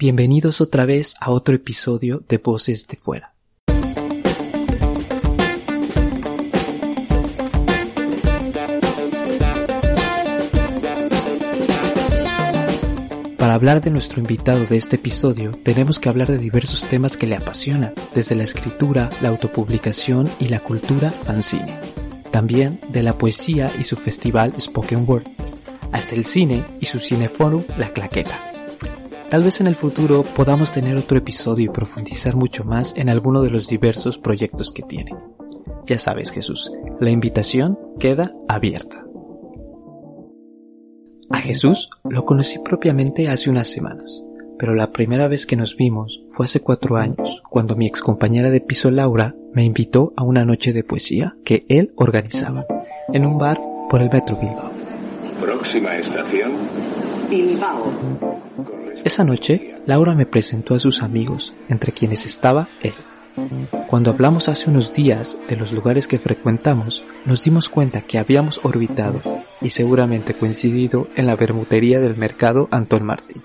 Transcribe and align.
Bienvenidos 0.00 0.60
otra 0.60 0.84
vez 0.84 1.16
a 1.18 1.32
otro 1.32 1.56
episodio 1.56 2.22
de 2.28 2.38
Voces 2.38 2.86
de 2.86 2.96
Fuera. 2.96 3.34
Para 13.36 13.54
hablar 13.54 13.80
de 13.80 13.90
nuestro 13.90 14.20
invitado 14.20 14.64
de 14.66 14.76
este 14.76 14.94
episodio, 14.94 15.50
tenemos 15.64 15.98
que 15.98 16.08
hablar 16.08 16.28
de 16.28 16.38
diversos 16.38 16.84
temas 16.84 17.16
que 17.16 17.26
le 17.26 17.34
apasionan, 17.34 17.92
desde 18.14 18.36
la 18.36 18.44
escritura, 18.44 19.10
la 19.20 19.30
autopublicación 19.30 20.30
y 20.38 20.46
la 20.46 20.60
cultura 20.60 21.10
fanzine. 21.10 21.76
También 22.30 22.78
de 22.90 23.02
la 23.02 23.18
poesía 23.18 23.72
y 23.76 23.82
su 23.82 23.96
festival 23.96 24.54
Spoken 24.60 25.04
Word, 25.08 25.26
hasta 25.90 26.14
el 26.14 26.24
cine 26.24 26.64
y 26.78 26.86
su 26.86 27.00
cineforum 27.00 27.64
La 27.76 27.92
Claqueta. 27.92 28.47
Tal 29.30 29.42
vez 29.42 29.60
en 29.60 29.66
el 29.66 29.74
futuro 29.74 30.22
podamos 30.22 30.72
tener 30.72 30.96
otro 30.96 31.18
episodio 31.18 31.66
y 31.66 31.68
profundizar 31.68 32.34
mucho 32.34 32.64
más 32.64 32.96
en 32.96 33.10
alguno 33.10 33.42
de 33.42 33.50
los 33.50 33.68
diversos 33.68 34.16
proyectos 34.16 34.72
que 34.72 34.82
tiene. 34.82 35.14
Ya 35.84 35.98
sabes 35.98 36.30
Jesús, 36.30 36.72
la 36.98 37.10
invitación 37.10 37.78
queda 38.00 38.32
abierta. 38.48 39.04
A 41.30 41.38
Jesús 41.38 41.90
lo 42.08 42.24
conocí 42.24 42.58
propiamente 42.60 43.28
hace 43.28 43.50
unas 43.50 43.68
semanas, 43.68 44.24
pero 44.58 44.74
la 44.74 44.92
primera 44.92 45.28
vez 45.28 45.44
que 45.44 45.56
nos 45.56 45.76
vimos 45.76 46.24
fue 46.28 46.46
hace 46.46 46.60
cuatro 46.60 46.96
años, 46.96 47.42
cuando 47.50 47.76
mi 47.76 47.86
excompañera 47.86 48.48
de 48.48 48.62
piso 48.62 48.90
Laura 48.90 49.34
me 49.52 49.62
invitó 49.62 50.14
a 50.16 50.24
una 50.24 50.46
noche 50.46 50.72
de 50.72 50.84
poesía 50.84 51.36
que 51.44 51.66
él 51.68 51.92
organizaba, 51.96 52.64
en 53.12 53.26
un 53.26 53.36
bar 53.36 53.60
por 53.90 54.00
el 54.00 54.08
Metro 54.10 54.36
Bilbao. 54.36 54.72
Próxima 55.38 55.96
estación. 55.96 56.52
Bilbao. 57.28 58.77
Esa 59.04 59.24
noche, 59.24 59.74
Laura 59.86 60.14
me 60.14 60.26
presentó 60.26 60.74
a 60.74 60.78
sus 60.78 61.02
amigos, 61.02 61.54
entre 61.68 61.92
quienes 61.92 62.26
estaba 62.26 62.68
él. 62.82 62.94
Cuando 63.88 64.10
hablamos 64.10 64.48
hace 64.48 64.68
unos 64.68 64.92
días 64.92 65.38
de 65.48 65.56
los 65.56 65.72
lugares 65.72 66.08
que 66.08 66.18
frecuentamos, 66.18 67.04
nos 67.24 67.44
dimos 67.44 67.68
cuenta 67.68 68.00
que 68.02 68.18
habíamos 68.18 68.60
orbitado 68.64 69.20
y 69.60 69.70
seguramente 69.70 70.34
coincidido 70.34 71.08
en 71.14 71.26
la 71.26 71.36
bermutería 71.36 72.00
del 72.00 72.16
mercado 72.16 72.68
Antón 72.70 73.06
Martín, 73.06 73.42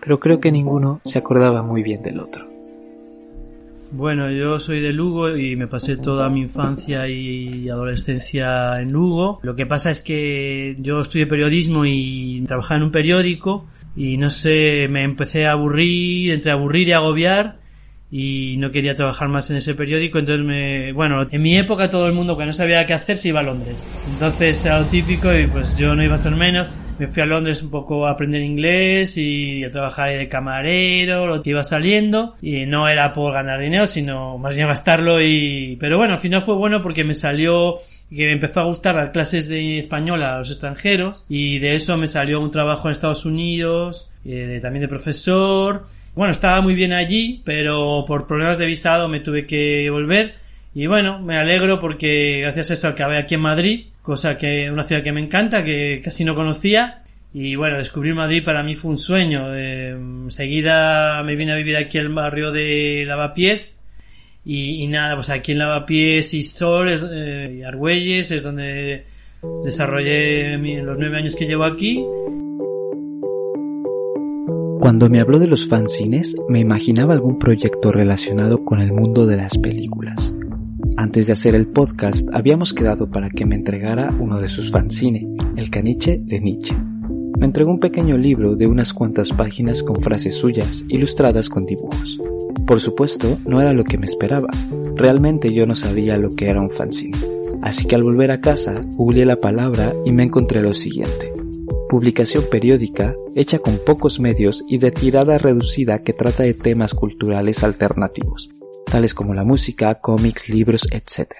pero 0.00 0.18
creo 0.18 0.40
que 0.40 0.50
ninguno 0.50 1.00
se 1.04 1.18
acordaba 1.18 1.62
muy 1.62 1.82
bien 1.82 2.02
del 2.02 2.20
otro. 2.20 2.48
Bueno, 3.90 4.30
yo 4.30 4.58
soy 4.58 4.80
de 4.80 4.92
Lugo 4.92 5.34
y 5.36 5.56
me 5.56 5.66
pasé 5.66 5.96
toda 5.96 6.28
mi 6.28 6.40
infancia 6.40 7.08
y 7.08 7.70
adolescencia 7.70 8.74
en 8.74 8.92
Lugo. 8.92 9.40
Lo 9.42 9.56
que 9.56 9.64
pasa 9.64 9.90
es 9.90 10.02
que 10.02 10.76
yo 10.78 11.00
estudié 11.00 11.26
periodismo 11.26 11.86
y 11.86 12.44
trabajaba 12.46 12.76
en 12.76 12.84
un 12.84 12.90
periódico 12.90 13.64
y 13.98 14.16
no 14.16 14.30
sé, 14.30 14.86
me 14.88 15.02
empecé 15.02 15.46
a 15.46 15.52
aburrir, 15.52 16.30
entre 16.30 16.52
aburrir 16.52 16.88
y 16.88 16.92
agobiar 16.92 17.58
y 18.12 18.54
no 18.58 18.70
quería 18.70 18.94
trabajar 18.94 19.28
más 19.28 19.50
en 19.50 19.56
ese 19.56 19.74
periódico, 19.74 20.20
entonces 20.20 20.46
me, 20.46 20.92
bueno, 20.92 21.26
en 21.28 21.42
mi 21.42 21.58
época 21.58 21.90
todo 21.90 22.06
el 22.06 22.12
mundo 22.12 22.36
que 22.36 22.46
no 22.46 22.52
sabía 22.52 22.86
qué 22.86 22.94
hacer 22.94 23.16
se 23.16 23.30
iba 23.30 23.40
a 23.40 23.42
Londres. 23.42 23.90
Entonces 24.12 24.64
era 24.64 24.78
lo 24.78 24.86
típico 24.86 25.34
y 25.34 25.48
pues 25.48 25.76
yo 25.76 25.96
no 25.96 26.04
iba 26.04 26.14
a 26.14 26.18
ser 26.18 26.36
menos. 26.36 26.70
Me 27.00 27.08
fui 27.08 27.22
a 27.22 27.26
Londres 27.26 27.62
un 27.62 27.70
poco 27.70 28.06
a 28.06 28.12
aprender 28.12 28.40
inglés 28.40 29.18
y 29.18 29.62
a 29.64 29.70
trabajar 29.70 30.10
de 30.10 30.28
camarero, 30.28 31.26
lo 31.26 31.42
que 31.42 31.50
iba 31.50 31.62
saliendo. 31.62 32.34
Y 32.40 32.66
no 32.66 32.88
era 32.88 33.12
por 33.12 33.32
ganar 33.32 33.60
dinero, 33.60 33.86
sino 33.86 34.38
más 34.38 34.54
bien 34.54 34.68
gastarlo 34.68 35.20
y, 35.20 35.76
pero 35.78 35.96
bueno, 35.96 36.14
al 36.14 36.20
final 36.20 36.42
fue 36.42 36.54
bueno 36.54 36.80
porque 36.82 37.04
me 37.04 37.14
salió 37.14 37.76
que 38.10 38.26
me 38.26 38.32
empezó 38.32 38.60
a 38.60 38.64
gustar 38.64 38.94
las 38.94 39.10
clases 39.10 39.48
de 39.48 39.78
español 39.78 40.22
a 40.22 40.38
los 40.38 40.50
extranjeros 40.50 41.24
y 41.28 41.58
de 41.58 41.74
eso 41.74 41.96
me 41.96 42.06
salió 42.06 42.40
un 42.40 42.50
trabajo 42.50 42.88
en 42.88 42.92
Estados 42.92 43.24
Unidos, 43.26 44.10
eh, 44.24 44.58
también 44.62 44.82
de 44.82 44.88
profesor 44.88 45.84
bueno, 46.18 46.32
estaba 46.32 46.60
muy 46.60 46.74
bien 46.74 46.92
allí, 46.92 47.42
pero 47.44 48.04
por 48.04 48.26
problemas 48.26 48.58
de 48.58 48.66
visado 48.66 49.06
me 49.06 49.20
tuve 49.20 49.46
que 49.46 49.88
volver. 49.88 50.34
Y 50.74 50.88
bueno, 50.88 51.20
me 51.20 51.38
alegro 51.38 51.78
porque 51.78 52.40
gracias 52.40 52.72
a 52.72 52.74
eso 52.74 52.88
acabé 52.88 53.18
aquí 53.18 53.36
en 53.36 53.40
Madrid, 53.40 53.86
cosa 54.02 54.36
que 54.36 54.68
una 54.68 54.82
ciudad 54.82 55.04
que 55.04 55.12
me 55.12 55.20
encanta, 55.20 55.62
que 55.62 56.00
casi 56.02 56.24
no 56.24 56.34
conocía. 56.34 57.04
Y 57.32 57.54
bueno, 57.54 57.78
descubrir 57.78 58.16
Madrid 58.16 58.42
para 58.42 58.64
mí 58.64 58.74
fue 58.74 58.90
un 58.90 58.98
sueño. 58.98 59.54
Eh, 59.54 59.90
enseguida 59.90 61.22
me 61.22 61.36
vine 61.36 61.52
a 61.52 61.54
vivir 61.54 61.76
aquí 61.76 61.98
al 61.98 62.08
barrio 62.08 62.50
de 62.50 63.04
Lavapiés. 63.06 63.77
Y, 64.50 64.82
y 64.82 64.86
nada, 64.86 65.14
pues 65.14 65.28
aquí 65.28 65.52
en 65.52 65.58
Lavapiés 65.58 66.32
y 66.32 66.42
Sol 66.42 66.88
eh, 66.90 67.56
y 67.58 67.62
Argüelles 67.64 68.30
es 68.30 68.42
donde 68.42 69.04
desarrollé 69.62 70.56
los 70.82 70.98
nueve 70.98 71.18
años 71.18 71.36
que 71.36 71.44
llevo 71.44 71.64
aquí. 71.64 72.02
Cuando 74.80 75.10
me 75.10 75.20
habló 75.20 75.38
de 75.38 75.48
los 75.48 75.68
fanzines, 75.68 76.34
me 76.48 76.60
imaginaba 76.60 77.12
algún 77.12 77.38
proyecto 77.38 77.92
relacionado 77.92 78.64
con 78.64 78.80
el 78.80 78.90
mundo 78.90 79.26
de 79.26 79.36
las 79.36 79.58
películas. 79.58 80.34
Antes 80.96 81.26
de 81.26 81.34
hacer 81.34 81.54
el 81.54 81.66
podcast, 81.66 82.26
habíamos 82.32 82.72
quedado 82.72 83.10
para 83.10 83.28
que 83.28 83.44
me 83.44 83.54
entregara 83.54 84.16
uno 84.18 84.40
de 84.40 84.48
sus 84.48 84.70
fanzines, 84.70 85.26
El 85.58 85.68
caniche 85.68 86.22
de 86.24 86.40
Nietzsche. 86.40 86.74
Me 87.38 87.44
entregó 87.44 87.70
un 87.70 87.80
pequeño 87.80 88.16
libro 88.16 88.56
de 88.56 88.66
unas 88.66 88.94
cuantas 88.94 89.30
páginas 89.30 89.82
con 89.82 90.00
frases 90.00 90.38
suyas, 90.38 90.86
ilustradas 90.88 91.50
con 91.50 91.66
dibujos. 91.66 92.18
Por 92.68 92.78
supuesto, 92.78 93.38
no 93.44 93.60
era 93.60 93.72
lo 93.72 93.82
que 93.82 93.98
me 93.98 94.06
esperaba. 94.06 94.50
Realmente 94.94 95.52
yo 95.52 95.66
no 95.66 95.74
sabía 95.74 96.16
lo 96.16 96.30
que 96.30 96.48
era 96.48 96.60
un 96.60 96.70
fanzine. 96.70 97.18
Así 97.62 97.86
que 97.86 97.96
al 97.96 98.04
volver 98.04 98.30
a 98.30 98.40
casa, 98.40 98.80
googleé 98.84 99.24
la 99.24 99.40
palabra 99.40 99.92
y 100.04 100.12
me 100.12 100.22
encontré 100.22 100.62
lo 100.62 100.72
siguiente 100.72 101.32
publicación 101.88 102.44
periódica 102.50 103.16
hecha 103.34 103.58
con 103.58 103.78
pocos 103.78 104.20
medios 104.20 104.62
y 104.68 104.78
de 104.78 104.92
tirada 104.92 105.38
reducida 105.38 106.02
que 106.02 106.12
trata 106.12 106.42
de 106.42 106.54
temas 106.54 106.94
culturales 106.94 107.64
alternativos, 107.64 108.50
tales 108.84 109.14
como 109.14 109.34
la 109.34 109.44
música, 109.44 109.94
cómics, 109.96 110.48
libros, 110.50 110.86
etc. 110.92 111.32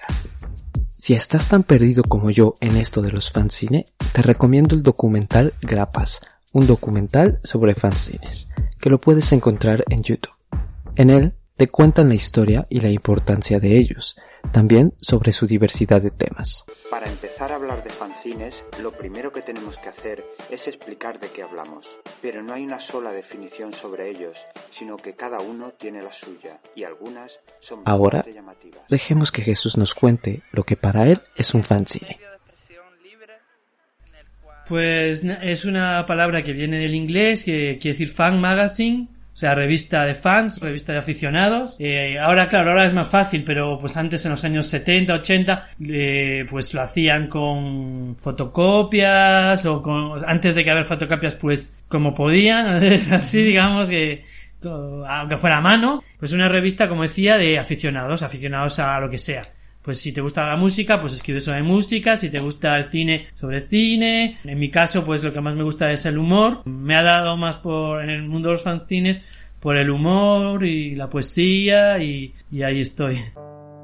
Si 0.95 1.13
estás 1.13 1.47
tan 1.47 1.63
perdido 1.63 2.03
como 2.03 2.29
yo 2.31 2.55
en 2.59 2.75
esto 2.75 3.01
de 3.01 3.11
los 3.11 3.31
fanzine, 3.31 3.85
te 4.11 4.21
recomiendo 4.21 4.75
el 4.75 4.83
documental 4.83 5.53
Grapas, 5.61 6.21
un 6.51 6.67
documental 6.67 7.39
sobre 7.43 7.75
fanzines, 7.75 8.49
que 8.81 8.89
lo 8.89 8.99
puedes 8.99 9.31
encontrar 9.31 9.85
en 9.89 10.03
YouTube. 10.03 10.38
En 10.95 11.09
él 11.09 11.33
te 11.55 11.67
cuentan 11.67 12.09
la 12.09 12.15
historia 12.15 12.65
y 12.69 12.79
la 12.79 12.89
importancia 12.89 13.59
de 13.59 13.77
ellos, 13.77 14.17
también 14.51 14.93
sobre 15.01 15.31
su 15.31 15.45
diversidad 15.45 16.01
de 16.01 16.11
temas. 16.11 16.65
Para 16.89 17.09
empezar 17.11 17.51
a 17.51 17.55
hablar 17.55 17.83
de 17.83 17.91
fanzines, 17.91 18.63
lo 18.79 18.91
primero 18.97 19.31
que 19.31 19.41
tenemos 19.41 19.77
que 19.77 19.89
hacer 19.89 20.23
es 20.49 20.67
explicar 20.67 21.19
de 21.19 21.31
qué 21.31 21.43
hablamos. 21.43 21.85
Pero 22.21 22.41
no 22.43 22.53
hay 22.53 22.63
una 22.63 22.79
sola 22.79 23.11
definición 23.11 23.73
sobre 23.73 24.09
ellos, 24.09 24.37
sino 24.71 24.97
que 24.97 25.15
cada 25.15 25.39
uno 25.41 25.71
tiene 25.77 26.01
la 26.01 26.13
suya, 26.13 26.59
y 26.75 26.83
algunas 26.83 27.39
son 27.59 27.81
Ahora, 27.85 28.19
bastante 28.19 28.39
llamativas. 28.39 28.81
dejemos 28.89 29.31
que 29.31 29.41
Jesús 29.41 29.77
nos 29.77 29.93
cuente 29.93 30.43
lo 30.51 30.63
que 30.63 30.77
para 30.77 31.05
él 31.05 31.19
es 31.35 31.53
un 31.53 31.63
fanzine. 31.63 32.19
Pues 34.67 35.23
es 35.23 35.65
una 35.65 36.05
palabra 36.05 36.43
que 36.43 36.53
viene 36.53 36.77
del 36.77 36.93
inglés, 36.93 37.43
que 37.43 37.79
quiere 37.81 37.97
decir 37.97 38.07
fan 38.09 38.39
magazine, 38.39 39.07
sea, 39.39 39.55
revista 39.55 40.03
de 40.03 40.15
fans, 40.15 40.59
revista 40.59 40.91
de 40.91 40.97
aficionados. 40.97 41.77
Eh, 41.79 42.19
ahora, 42.19 42.49
claro, 42.49 42.71
ahora 42.71 42.85
es 42.85 42.93
más 42.93 43.07
fácil, 43.07 43.45
pero 43.45 43.79
pues 43.79 43.95
antes 43.95 44.25
en 44.25 44.31
los 44.31 44.43
años 44.43 44.67
70, 44.67 45.13
80, 45.13 45.67
eh, 45.87 46.45
pues 46.49 46.73
lo 46.73 46.81
hacían 46.81 47.27
con 47.27 48.17
fotocopias 48.19 49.65
o 49.65 49.81
con, 49.81 50.21
antes 50.27 50.55
de 50.55 50.65
que 50.65 50.71
haber 50.71 50.83
fotocopias, 50.83 51.37
pues 51.37 51.81
como 51.87 52.13
podían, 52.13 52.67
así 53.13 53.41
digamos 53.41 53.87
que, 53.87 54.25
aunque 55.07 55.37
fuera 55.37 55.59
a 55.59 55.61
mano, 55.61 56.03
pues 56.19 56.33
una 56.33 56.49
revista, 56.49 56.89
como 56.89 57.03
decía, 57.03 57.37
de 57.37 57.59
aficionados, 57.59 58.23
aficionados 58.23 58.79
a 58.79 58.99
lo 58.99 59.09
que 59.09 59.17
sea. 59.17 59.43
Pues 59.81 59.99
si 59.99 60.11
te 60.11 60.21
gusta 60.21 60.45
la 60.45 60.57
música, 60.57 60.99
pues 60.99 61.13
escribes 61.13 61.45
sobre 61.45 61.63
música, 61.63 62.17
si 62.17 62.29
te 62.29 62.39
gusta 62.39 62.77
el 62.77 62.85
cine, 62.85 63.27
sobre 63.33 63.61
cine. 63.61 64.37
En 64.43 64.59
mi 64.59 64.69
caso, 64.69 65.05
pues 65.05 65.23
lo 65.23 65.31
que 65.31 65.41
más 65.41 65.55
me 65.55 65.63
gusta 65.63 65.91
es 65.91 66.05
el 66.05 66.17
humor. 66.17 66.61
Me 66.65 66.95
ha 66.95 67.01
dado 67.01 67.37
más 67.37 67.57
por, 67.57 68.03
en 68.03 68.09
el 68.09 68.23
mundo 68.23 68.49
de 68.49 68.53
los 68.53 68.63
fanzines, 68.63 69.23
por 69.59 69.77
el 69.77 69.89
humor 69.89 70.65
y 70.65 70.95
la 70.95 71.09
poesía 71.09 71.99
y, 71.99 72.33
y 72.51 72.63
ahí 72.63 72.81
estoy. 72.81 73.17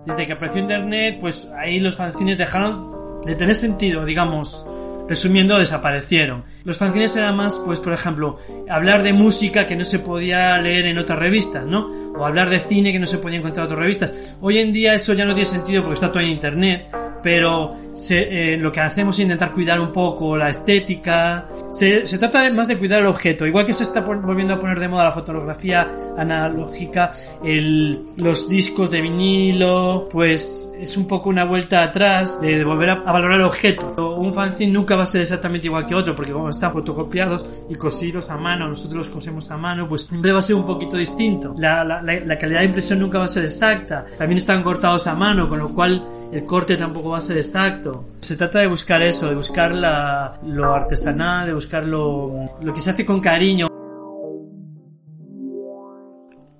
Desde 0.05 0.27
que 0.27 0.33
apareció 0.33 0.61
internet, 0.61 1.17
pues 1.19 1.49
ahí 1.55 1.79
los 1.79 1.95
fanzines 1.95 2.37
dejaron 2.37 3.21
de 3.25 3.35
tener 3.35 3.55
sentido, 3.55 4.05
digamos, 4.05 4.67
resumiendo, 5.07 5.57
desaparecieron. 5.57 6.43
Los 6.63 6.77
fanzines 6.77 7.15
eran 7.15 7.35
más, 7.35 7.61
pues, 7.65 7.79
por 7.79 7.93
ejemplo, 7.93 8.37
hablar 8.69 9.03
de 9.03 9.13
música 9.13 9.67
que 9.67 9.75
no 9.75 9.85
se 9.85 9.99
podía 9.99 10.57
leer 10.57 10.85
en 10.85 10.97
otras 10.97 11.19
revistas, 11.19 11.67
¿no? 11.67 11.89
O 12.15 12.25
hablar 12.25 12.49
de 12.49 12.59
cine 12.59 12.91
que 12.91 12.99
no 12.99 13.07
se 13.07 13.17
podía 13.17 13.39
encontrar 13.39 13.63
en 13.63 13.65
otras 13.65 13.79
revistas. 13.79 14.35
Hoy 14.41 14.59
en 14.59 14.73
día 14.73 14.93
eso 14.93 15.13
ya 15.13 15.25
no 15.25 15.33
tiene 15.33 15.49
sentido 15.49 15.81
porque 15.81 15.95
está 15.95 16.11
todo 16.11 16.23
en 16.23 16.29
internet, 16.29 16.87
pero 17.21 17.75
se, 17.95 18.53
eh, 18.53 18.57
lo 18.57 18.71
que 18.71 18.81
hacemos 18.81 19.17
es 19.17 19.23
intentar 19.23 19.51
cuidar 19.51 19.79
un 19.79 19.91
poco 19.91 20.35
la 20.35 20.49
estética. 20.49 21.45
Se, 21.71 22.05
se 22.05 22.17
trata 22.17 22.41
de, 22.41 22.51
más 22.51 22.67
de 22.67 22.77
cuidar 22.77 22.99
el 22.99 23.07
objeto. 23.07 23.45
Igual 23.45 23.65
que 23.65 23.73
se 23.73 23.83
está 23.83 24.01
volviendo 24.01 24.53
a 24.53 24.59
poner 24.59 24.79
de 24.79 24.87
moda 24.87 25.05
la 25.05 25.11
fotografía 25.11 25.87
analógica, 26.17 27.11
el, 27.43 28.03
los 28.17 28.49
discos 28.49 28.91
de 28.91 29.01
vinilo, 29.01 30.07
pues 30.11 30.71
es 30.79 30.97
un 30.97 31.07
poco 31.07 31.29
una 31.29 31.43
vuelta 31.43 31.83
atrás 31.83 32.39
de, 32.41 32.57
de 32.57 32.63
volver 32.63 32.89
a, 32.89 32.93
a, 32.93 33.11
valorar 33.11 33.39
el 33.39 33.45
objeto. 33.45 34.15
Un 34.15 34.33
fanzine 34.33 34.71
nunca 34.71 34.95
va 34.95 35.03
a 35.03 35.07
ser 35.07 35.21
exactamente 35.21 35.67
igual 35.67 35.85
que 35.85 35.95
otro, 35.95 36.15
porque 36.15 36.31
como 36.31 36.49
están 36.49 36.71
fotocopiados 36.71 37.45
y 37.69 37.75
cosidos 37.75 38.29
a 38.29 38.37
mano, 38.37 38.67
nosotros 38.67 38.95
los 38.95 39.09
cosemos 39.09 39.49
a 39.51 39.57
mano, 39.57 39.87
pues 39.87 40.03
siempre 40.03 40.31
va 40.31 40.39
a 40.39 40.41
ser 40.41 40.55
un 40.55 40.65
poquito 40.65 40.97
distinto. 40.97 41.53
La, 41.57 41.83
la, 41.83 42.01
la 42.01 42.37
calidad 42.37 42.59
de 42.59 42.65
impresión 42.65 42.99
nunca 42.99 43.19
va 43.19 43.25
a 43.25 43.29
ser 43.29 43.45
exacta. 43.45 44.05
También 44.17 44.37
están 44.37 44.63
cortados 44.63 45.07
a 45.07 45.15
mano, 45.15 45.47
con 45.47 45.59
lo 45.59 45.69
cual 45.69 46.03
el 46.31 46.43
corte 46.43 46.77
tampoco 46.77 47.09
va 47.09 47.19
a 47.19 47.21
ser 47.21 47.37
exacto. 47.37 47.84
Se 48.19 48.35
trata 48.35 48.59
de 48.59 48.67
buscar 48.67 49.01
eso, 49.01 49.29
de 49.29 49.35
buscar 49.35 49.73
la, 49.73 50.39
lo 50.45 50.73
artesanal, 50.73 51.47
de 51.47 51.53
buscar 51.53 51.85
lo, 51.85 52.57
lo 52.61 52.73
que 52.73 52.79
se 52.79 52.89
hace 52.89 53.05
con 53.05 53.21
cariño. 53.21 53.67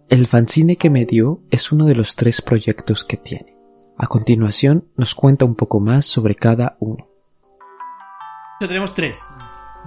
El 0.09 0.27
fanzine 0.27 0.77
que 0.77 0.89
me 0.89 1.05
dio 1.05 1.41
es 1.49 1.71
uno 1.71 1.85
de 1.85 1.95
los 1.95 2.15
tres 2.15 2.41
proyectos 2.41 3.03
que 3.03 3.17
tiene. 3.17 3.57
A 3.97 4.07
continuación 4.07 4.87
nos 4.97 5.15
cuenta 5.15 5.45
un 5.45 5.55
poco 5.55 5.79
más 5.79 6.05
sobre 6.05 6.35
cada 6.35 6.77
uno. 6.79 7.07
Tenemos 8.59 8.93
tres 8.93 9.31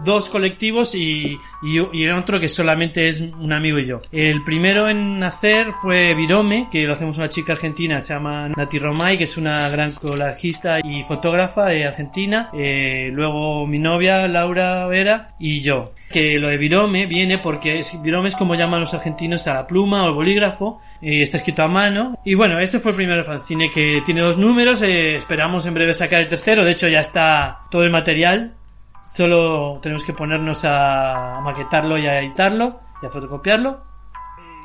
dos 0.05 0.29
colectivos 0.29 0.95
y, 0.95 1.39
y, 1.62 1.79
y, 1.93 2.09
otro 2.09 2.41
que 2.41 2.49
solamente 2.49 3.09
es 3.09 3.21
un 3.21 3.53
amigo 3.53 3.79
y 3.79 3.87
yo. 3.87 4.00
El 4.12 4.45
primero 4.45 4.89
en 4.89 5.19
nacer 5.19 5.73
fue 5.81 6.15
Virome, 6.15 6.69
que 6.71 6.85
lo 6.85 6.93
hacemos 6.93 7.19
una 7.19 7.29
chica 7.29 7.53
argentina, 7.53 8.00
se 8.00 8.15
llama 8.15 8.49
Nati 8.49 8.79
Romay, 8.79 9.19
que 9.19 9.25
es 9.25 9.37
una 9.37 9.69
gran 9.69 9.93
colajista 9.93 10.81
y 10.81 11.03
fotógrafa 11.03 11.67
de 11.67 11.85
Argentina. 11.85 12.50
Eh, 12.55 13.11
luego 13.12 13.67
mi 13.67 13.79
novia, 13.79 14.27
Laura 14.29 14.87
Vera, 14.87 15.35
y 15.39 15.61
yo. 15.61 15.93
Que 16.11 16.39
lo 16.39 16.49
de 16.49 16.56
Virome 16.56 17.06
viene 17.06 17.39
porque 17.39 17.79
es, 17.79 18.00
Virome 18.03 18.29
es 18.29 18.35
como 18.35 18.55
llaman 18.55 18.81
los 18.81 18.95
argentinos 18.95 19.47
a 19.47 19.55
la 19.55 19.67
pluma 19.67 20.05
o 20.05 20.09
el 20.09 20.15
bolígrafo, 20.15 20.81
y 21.03 21.21
está 21.21 21.37
escrito 21.37 21.62
a 21.62 21.69
mano. 21.69 22.19
Y 22.25 22.35
bueno, 22.35 22.59
este 22.59 22.79
fue 22.79 22.93
el 22.93 22.97
primer 22.97 23.25
fanzine 23.25 23.71
que 23.71 24.00
tiene 24.05 24.23
dos 24.23 24.39
números, 24.39 24.81
eh, 24.83 25.17
esperamos 25.17 25.67
en 25.67 25.75
breve 25.75 25.93
sacar 25.93 26.23
el 26.23 26.29
tercero, 26.29 26.65
de 26.65 26.73
hecho 26.73 26.89
ya 26.89 27.00
está 27.00 27.59
todo 27.71 27.85
el 27.85 27.91
material 27.91 28.55
Solo 29.03 29.79
tenemos 29.83 30.05
que 30.05 30.12
ponernos 30.12 30.65
a 30.65 31.41
maquetarlo 31.43 31.99
y 31.99 32.06
a 32.06 32.21
editarlo 32.21 32.81
y 33.03 33.06
a 33.06 33.11
fotocopiarlo. 33.11 33.83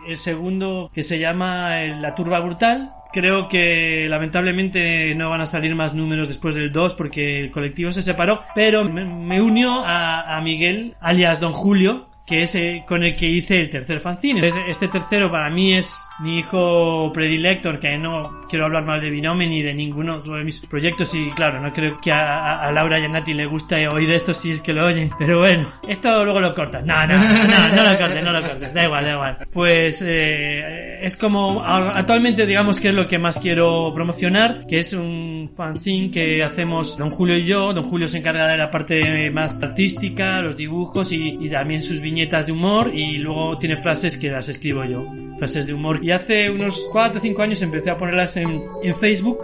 El 0.06 0.18
segundo, 0.18 0.92
que 0.94 1.04
se 1.04 1.18
llama 1.18 1.84
La 1.86 2.14
Turba 2.14 2.40
Brutal, 2.42 2.94
creo 3.14 3.48
que 3.48 4.06
lamentablemente 4.10 5.16
no 5.16 5.30
van 5.30 5.42
a 5.42 5.46
salir 5.46 5.76
más 5.76 5.94
números 5.94 6.28
después 6.28 6.56
del 6.56 6.72
2 6.72 6.96
porque 6.96 7.40
el 7.40 7.52
colectivo 7.52 7.94
se 7.94 8.02
separó, 8.02 8.42
pero 8.54 8.84
me, 8.84 9.42
unió 9.42 9.86
a, 9.86 10.36
a 10.36 10.42
Miguel, 10.42 10.98
alias 11.00 11.40
Don 11.40 11.54
Julio, 11.54 12.10
que 12.26 12.44
es 12.44 12.56
eh, 12.56 12.84
con 12.88 13.04
el 13.04 13.14
que 13.14 13.28
hice 13.28 13.60
el 13.60 13.70
tercer 13.70 14.00
fanzine. 14.00 14.48
Este 14.68 14.88
tercero 14.88 15.30
para 15.30 15.50
mí 15.50 15.74
es 15.74 16.08
mi 16.20 16.40
hijo 16.40 17.12
predilecto, 17.14 17.78
que 17.80 17.98
no 17.98 18.42
quiero 18.50 18.66
hablar 18.66 18.86
mal 18.86 19.02
de 19.02 19.10
Binome 19.10 19.48
ni 19.48 19.62
de 19.62 19.74
ninguno 19.74 20.20
de 20.20 20.44
mis 20.44 20.62
proyectos 20.62 21.14
y 21.16 21.30
claro, 21.32 21.60
no 21.60 21.74
creo 21.74 22.00
que 22.00 22.12
a, 22.12 22.62
a, 22.62 22.72
Laura 22.72 23.00
y 23.00 23.04
a 23.04 23.08
Nati 23.10 23.34
le 23.34 23.46
guste 23.46 23.88
oír 23.88 24.12
esto 24.12 24.34
si 24.34 24.52
es 24.52 24.62
que 24.62 24.74
lo 24.74 24.86
oyen, 24.86 25.10
pero 25.20 25.40
bueno, 25.40 25.66
esto 25.88 26.24
luego 26.24 26.40
lo 26.40 26.54
cortas. 26.54 26.86
No, 26.86 27.06
no, 27.06 27.18
no, 27.18 27.24
no, 27.24 27.76
no 27.76 27.92
lo 27.92 27.98
cortes, 27.98 28.24
no 28.24 28.32
lo 28.32 28.42
cortes, 28.42 28.74
da 28.74 28.84
igual, 28.84 29.04
da 29.04 29.12
igual. 29.12 29.38
Pues 29.52 30.02
eh, 30.06 31.00
es 31.02 31.18
como 31.18 31.62
actualmente 31.62 32.46
digamos 32.46 32.80
que 32.80 32.90
es 32.90 32.96
lo 32.96 33.06
que 33.06 33.20
más 33.20 33.40
quiero 33.40 33.92
promocionar, 33.94 34.66
que 34.66 34.80
es 34.80 34.94
un 34.94 35.52
fanzine 35.54 36.10
que 36.10 36.42
hacemos 36.42 36.98
Don 36.98 37.10
Julio 37.10 37.38
y 37.38 37.44
yo. 37.44 37.74
Don 37.74 37.84
Julio 37.84 38.08
se 38.08 38.20
encarga 38.20 38.48
de 38.48 38.58
la 38.58 38.70
parte 38.70 39.30
más 39.30 39.62
artística, 39.62 40.40
los 40.40 40.56
dibujos 40.56 41.12
y, 41.12 41.38
y 41.42 41.50
también 41.50 41.82
sus 41.82 42.00
viñetas 42.00 42.13
de 42.46 42.52
humor 42.52 42.92
y 42.94 43.18
luego 43.18 43.56
tiene 43.56 43.76
frases 43.76 44.18
que 44.18 44.30
las 44.30 44.50
escribo 44.50 44.84
yo, 44.86 45.06
frases 45.38 45.68
de 45.68 45.74
humor. 45.74 46.00
Y 46.04 46.12
hace 46.12 46.50
unos 46.50 46.88
4 46.92 47.20
o 47.20 47.22
5 47.22 47.42
años 47.42 47.62
empecé 47.62 47.90
a 47.90 47.98
ponerlas 47.98 48.38
en, 48.38 48.64
en 48.84 48.96
Facebook 48.96 49.40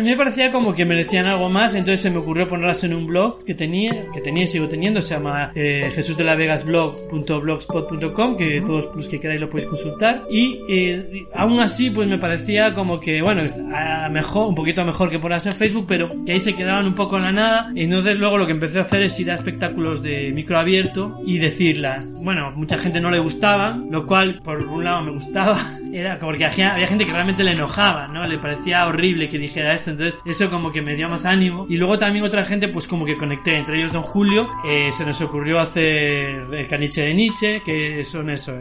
me 0.00 0.16
parecía 0.16 0.52
como 0.52 0.72
que 0.72 0.86
merecían 0.86 1.26
algo 1.26 1.50
más, 1.50 1.74
entonces 1.74 2.00
se 2.00 2.10
me 2.10 2.18
ocurrió 2.18 2.48
ponerlas 2.48 2.84
en 2.84 2.94
un 2.94 3.04
blog 3.06 3.44
que 3.44 3.54
tenía, 3.54 4.06
que 4.14 4.20
tenía 4.20 4.44
y 4.44 4.46
sigo 4.46 4.68
teniendo, 4.68 5.02
se 5.02 5.14
llama 5.14 5.50
eh, 5.54 5.90
jesusdelavegasblog.blogspot.com, 5.94 8.36
que 8.36 8.60
todos 8.62 8.90
los 8.94 9.08
que 9.08 9.18
queráis 9.20 9.40
lo 9.40 9.50
podéis 9.50 9.68
consultar. 9.68 10.22
Y 10.30 10.60
eh, 10.68 11.26
aún 11.34 11.58
así, 11.60 11.90
pues 11.90 12.08
me 12.08 12.18
parecía 12.18 12.74
como 12.74 13.00
que, 13.00 13.22
bueno, 13.22 13.42
a 13.74 14.08
mejor, 14.08 14.48
un 14.48 14.54
poquito 14.54 14.84
mejor 14.84 15.10
que 15.10 15.18
ponerlas 15.18 15.46
en 15.46 15.52
Facebook, 15.52 15.86
pero 15.88 16.10
que 16.24 16.30
ahí 16.32 16.40
se 16.40 16.54
quedaban 16.54 16.86
un 16.86 16.94
poco 16.94 17.16
en 17.16 17.22
la 17.24 17.32
nada. 17.32 17.72
Entonces 17.74 18.18
luego 18.18 18.38
lo 18.38 18.46
que 18.46 18.52
empecé 18.52 18.78
a 18.78 18.82
hacer 18.82 19.02
es 19.02 19.18
ir 19.20 19.30
a 19.30 19.34
espectáculos 19.34 20.02
de 20.02 20.32
micro 20.32 20.58
abierto 20.58 21.20
y 21.26 21.38
decirlas. 21.38 22.16
Bueno, 22.20 22.52
mucha 22.52 22.78
gente 22.78 23.00
no 23.00 23.10
le 23.10 23.18
gustaba, 23.18 23.80
lo 23.90 24.06
cual 24.06 24.40
por 24.42 24.60
un 24.60 24.84
lado 24.84 25.02
me 25.02 25.10
gustaba, 25.10 25.58
era 25.92 26.18
había, 26.20 26.72
había 26.72 26.86
gente 26.86 27.06
que 27.06 27.12
realmente 27.12 27.44
le 27.44 27.52
enojaba, 27.52 28.08
¿no? 28.08 28.26
Le 28.26 28.38
parecía 28.38 28.86
horrible 28.86 29.28
que 29.28 29.38
dijera 29.38 29.74
esto, 29.74 29.90
entonces 29.90 30.20
eso 30.24 30.50
como 30.50 30.72
que 30.72 30.82
me 30.82 30.94
dio 30.94 31.08
más 31.08 31.24
ánimo. 31.24 31.66
Y 31.68 31.76
luego 31.76 31.98
también 31.98 32.24
otra 32.24 32.44
gente 32.44 32.68
pues 32.68 32.86
como 32.86 33.04
que 33.04 33.16
conecté, 33.16 33.56
entre 33.56 33.78
ellos 33.78 33.92
Don 33.92 34.02
Julio, 34.02 34.48
eh, 34.64 34.90
se 34.90 35.04
nos 35.04 35.20
ocurrió 35.20 35.58
hacer 35.58 36.44
el 36.52 36.66
caniche 36.66 37.02
de 37.02 37.14
Nietzsche, 37.14 37.62
que 37.64 38.02
son 38.04 38.30
eso, 38.30 38.58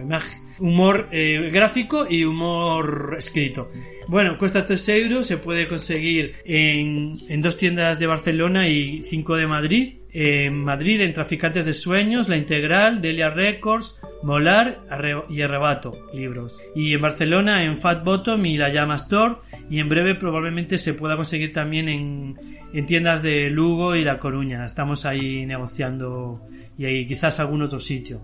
humor 0.59 1.09
eh, 1.11 1.49
gráfico 1.51 2.05
y 2.09 2.23
humor 2.23 3.15
escrito. 3.17 3.69
Bueno, 4.07 4.37
cuesta 4.37 4.65
3 4.65 4.89
euros, 4.89 5.27
se 5.27 5.37
puede 5.37 5.67
conseguir 5.67 6.35
en, 6.43 7.17
en 7.29 7.41
dos 7.41 7.57
tiendas 7.57 7.99
de 7.99 8.07
Barcelona 8.07 8.67
y 8.67 9.03
5 9.03 9.35
de 9.37 9.47
Madrid. 9.47 10.00
En 10.13 10.63
Madrid, 10.63 10.99
en 11.01 11.13
Traficantes 11.13 11.65
de 11.65 11.73
Sueños, 11.73 12.27
La 12.27 12.37
Integral, 12.37 13.01
Delia 13.01 13.29
Records, 13.29 13.99
Molar 14.23 14.81
y 15.29 15.41
Arrebato, 15.41 15.97
libros. 16.13 16.59
Y 16.75 16.93
en 16.93 17.01
Barcelona, 17.01 17.63
en 17.63 17.77
Fat 17.77 18.03
Bottom 18.03 18.45
y 18.45 18.57
La 18.57 18.69
Llama 18.69 18.95
Store. 18.95 19.35
Y 19.69 19.79
en 19.79 19.87
breve 19.87 20.15
probablemente 20.15 20.77
se 20.77 20.93
pueda 20.93 21.15
conseguir 21.15 21.53
también 21.53 21.87
en, 21.87 22.37
en 22.73 22.85
tiendas 22.85 23.23
de 23.23 23.49
Lugo 23.49 23.95
y 23.95 24.03
La 24.03 24.17
Coruña. 24.17 24.65
Estamos 24.65 25.05
ahí 25.05 25.45
negociando 25.45 26.45
y 26.77 26.85
ahí 26.85 27.07
quizás 27.07 27.39
algún 27.39 27.61
otro 27.61 27.79
sitio. 27.79 28.21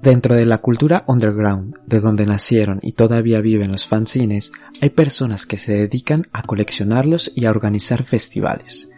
Dentro 0.01 0.33
de 0.33 0.48
la 0.48 0.57
cultura 0.57 1.03
underground, 1.07 1.75
de 1.86 2.00
donde 2.00 2.25
nacieron 2.25 2.80
y 2.81 2.94
todavía 2.94 3.39
viven 3.39 3.71
los 3.71 3.88
fanzines, 3.88 4.51
hay 4.81 4.89
personas 4.89 5.45
que 5.45 5.57
se 5.57 5.74
dedican 5.74 6.27
a 6.33 6.42
coleccionarlos 6.42 7.31
y 7.36 7.45
a 7.45 7.51
organizar 7.51 8.01
festivales, 8.01 8.89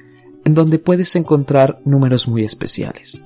en 0.46 0.54
donde 0.54 0.80
puedes 0.80 1.16
encontrar 1.18 1.80
números 1.84 2.30
muy 2.30 2.46
especiales. 2.46 3.22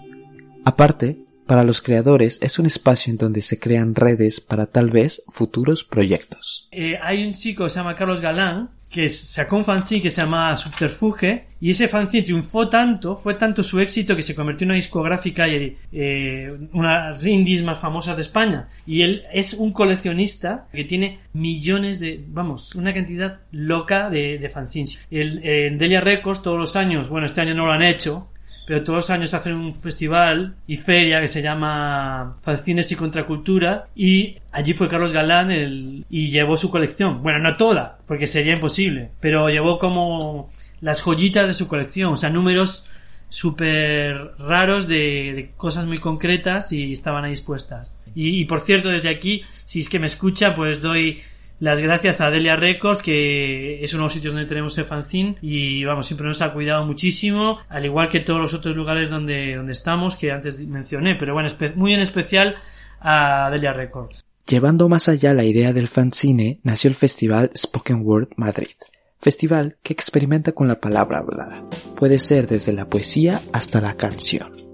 Aparte, 0.66 1.20
para 1.46 1.64
los 1.64 1.82
creadores 1.82 2.40
es 2.42 2.58
un 2.58 2.66
espacio 2.66 3.12
en 3.12 3.18
donde 3.18 3.42
se 3.42 3.60
crean 3.60 3.94
redes 3.94 4.42
para 4.42 4.66
tal 4.66 4.90
vez 4.90 5.22
futuros 5.30 5.84
proyectos. 5.84 6.68
Eh, 6.72 6.98
hay 7.02 7.26
un 7.26 7.34
chico 7.34 7.68
Carlos 7.96 8.22
Galán 8.22 8.72
que 8.90 9.10
sacó 9.10 9.58
un 9.58 9.66
fanzine 9.66 10.02
que 10.02 10.10
se 10.10 10.22
llama 10.22 10.56
Subterfuge 10.56 11.46
y 11.60 11.72
ese 11.72 11.88
fanzine 11.88 12.24
triunfó 12.24 12.70
tanto, 12.70 13.18
fue 13.18 13.34
tanto 13.34 13.64
su 13.64 13.80
éxito 13.80 14.16
que 14.16 14.22
se 14.22 14.36
convirtió 14.36 14.66
en 14.66 14.72
una 14.72 14.76
discográfica 14.76 15.48
y 15.48 15.76
eh, 15.92 16.56
unas 16.74 17.26
indies 17.26 17.64
más 17.64 17.80
famosas 17.80 18.16
de 18.16 18.22
España. 18.22 18.70
Y 18.86 19.02
él 19.02 19.24
es 19.34 19.54
un 19.54 19.74
coleccionista 19.74 20.68
que 20.72 20.84
tiene 20.84 21.20
millones 21.34 22.00
de, 22.00 22.24
vamos, 22.28 22.76
una 22.76 22.94
cantidad 22.94 23.42
loca 23.52 24.10
de, 24.10 24.38
de 24.38 24.50
fanzines. 24.50 25.08
El, 25.12 25.44
en 25.44 25.78
Delia 25.78 26.02
Records 26.02 26.42
todos 26.42 26.60
los 26.60 26.76
años, 26.76 27.10
bueno, 27.10 27.26
este 27.26 27.42
año 27.42 27.56
no 27.56 27.66
lo 27.66 27.74
han 27.74 27.84
hecho, 27.84 28.30
pero 28.68 28.84
todos 28.84 28.98
los 28.98 29.10
años 29.12 29.34
hacen 29.34 29.54
un 29.54 29.74
festival 29.74 30.58
y 30.68 30.76
feria 30.76 31.22
que 31.22 31.30
se 31.30 31.42
llama 31.42 32.38
Fascines 32.44 32.92
y 32.92 32.98
Contracultura 32.98 33.88
y 33.96 34.40
allí 34.52 34.74
fue 34.74 34.90
Carlos 34.90 35.14
Galán 35.14 35.52
el, 35.52 36.06
y 36.10 36.32
llevó 36.32 36.58
su 36.58 36.70
colección. 36.70 37.24
Bueno, 37.24 37.40
no 37.40 37.56
toda, 37.56 37.96
porque 38.08 38.28
sería 38.28 38.52
imposible, 38.52 39.12
pero 39.22 39.48
llevó 39.48 39.78
como 39.78 40.50
las 40.82 41.02
joyitas 41.02 41.48
de 41.48 41.54
su 41.54 41.70
colección, 41.70 42.12
o 42.12 42.18
sea, 42.18 42.30
números 42.30 42.90
súper 43.30 44.34
raros 44.38 44.90
de, 44.90 45.54
cosas 45.56 45.86
muy 45.86 46.00
concretas 46.00 46.74
y 46.74 46.92
estaban 46.92 47.24
ahí 47.24 47.32
expuestas. 47.32 47.96
Y, 48.16 48.42
y 48.42 48.46
por 48.46 48.60
cierto, 48.60 48.90
desde 48.90 49.08
aquí, 49.08 49.44
si 49.48 49.80
es 49.80 49.88
que 49.88 50.00
me 50.00 50.08
escucha, 50.08 50.58
pues 50.58 50.82
doy 50.82 51.22
las 51.60 51.80
gracias 51.80 52.22
a 52.22 52.30
Delia 52.30 52.56
Records, 52.56 53.02
que 53.02 53.84
es 53.84 53.94
uno 53.94 54.04
de 54.04 54.06
los 54.06 54.14
sitios 54.14 54.34
donde 54.34 54.48
tenemos 54.48 54.78
el 54.78 54.86
fanzine 54.86 55.36
y 55.42 55.84
vamos, 55.86 56.06
siempre 56.06 56.28
nos 56.28 56.42
ha 56.42 56.54
cuidado 56.54 56.86
muchísimo, 56.86 57.60
al 57.70 57.86
igual 57.86 58.10
que 58.10 58.20
todos 58.20 58.40
los 58.40 58.54
otros 58.54 58.76
lugares 58.76 59.10
donde, 59.10 59.56
donde 59.56 59.72
estamos, 59.72 60.16
que 60.16 60.32
antes 60.32 60.60
mencioné, 60.68 61.16
pero 61.16 61.34
bueno, 61.34 61.50
muy 61.76 61.94
en 61.94 62.02
especial 62.02 62.56
a 63.00 63.50
Delia 63.52 63.74
Records. 63.74 64.24
Llevando 64.48 64.88
más 64.88 65.10
allá 65.10 65.34
la 65.34 65.44
idea 65.44 65.74
del 65.74 65.90
fanzine, 65.90 66.60
nació 66.64 66.90
el 66.90 66.96
festival 66.96 67.52
Spoken 67.56 68.02
Word 68.04 68.30
Madrid. 68.38 68.76
Festival 69.20 69.78
que 69.84 69.94
experimenta 69.94 70.54
con 70.54 70.68
la 70.68 70.80
palabra 70.80 71.20
hablada. 71.20 71.64
Puede 71.96 72.20
ser 72.20 72.48
desde 72.48 72.72
la 72.72 72.86
poesía 72.86 73.42
hasta 73.52 73.82
la 73.82 73.96
canción 73.96 74.68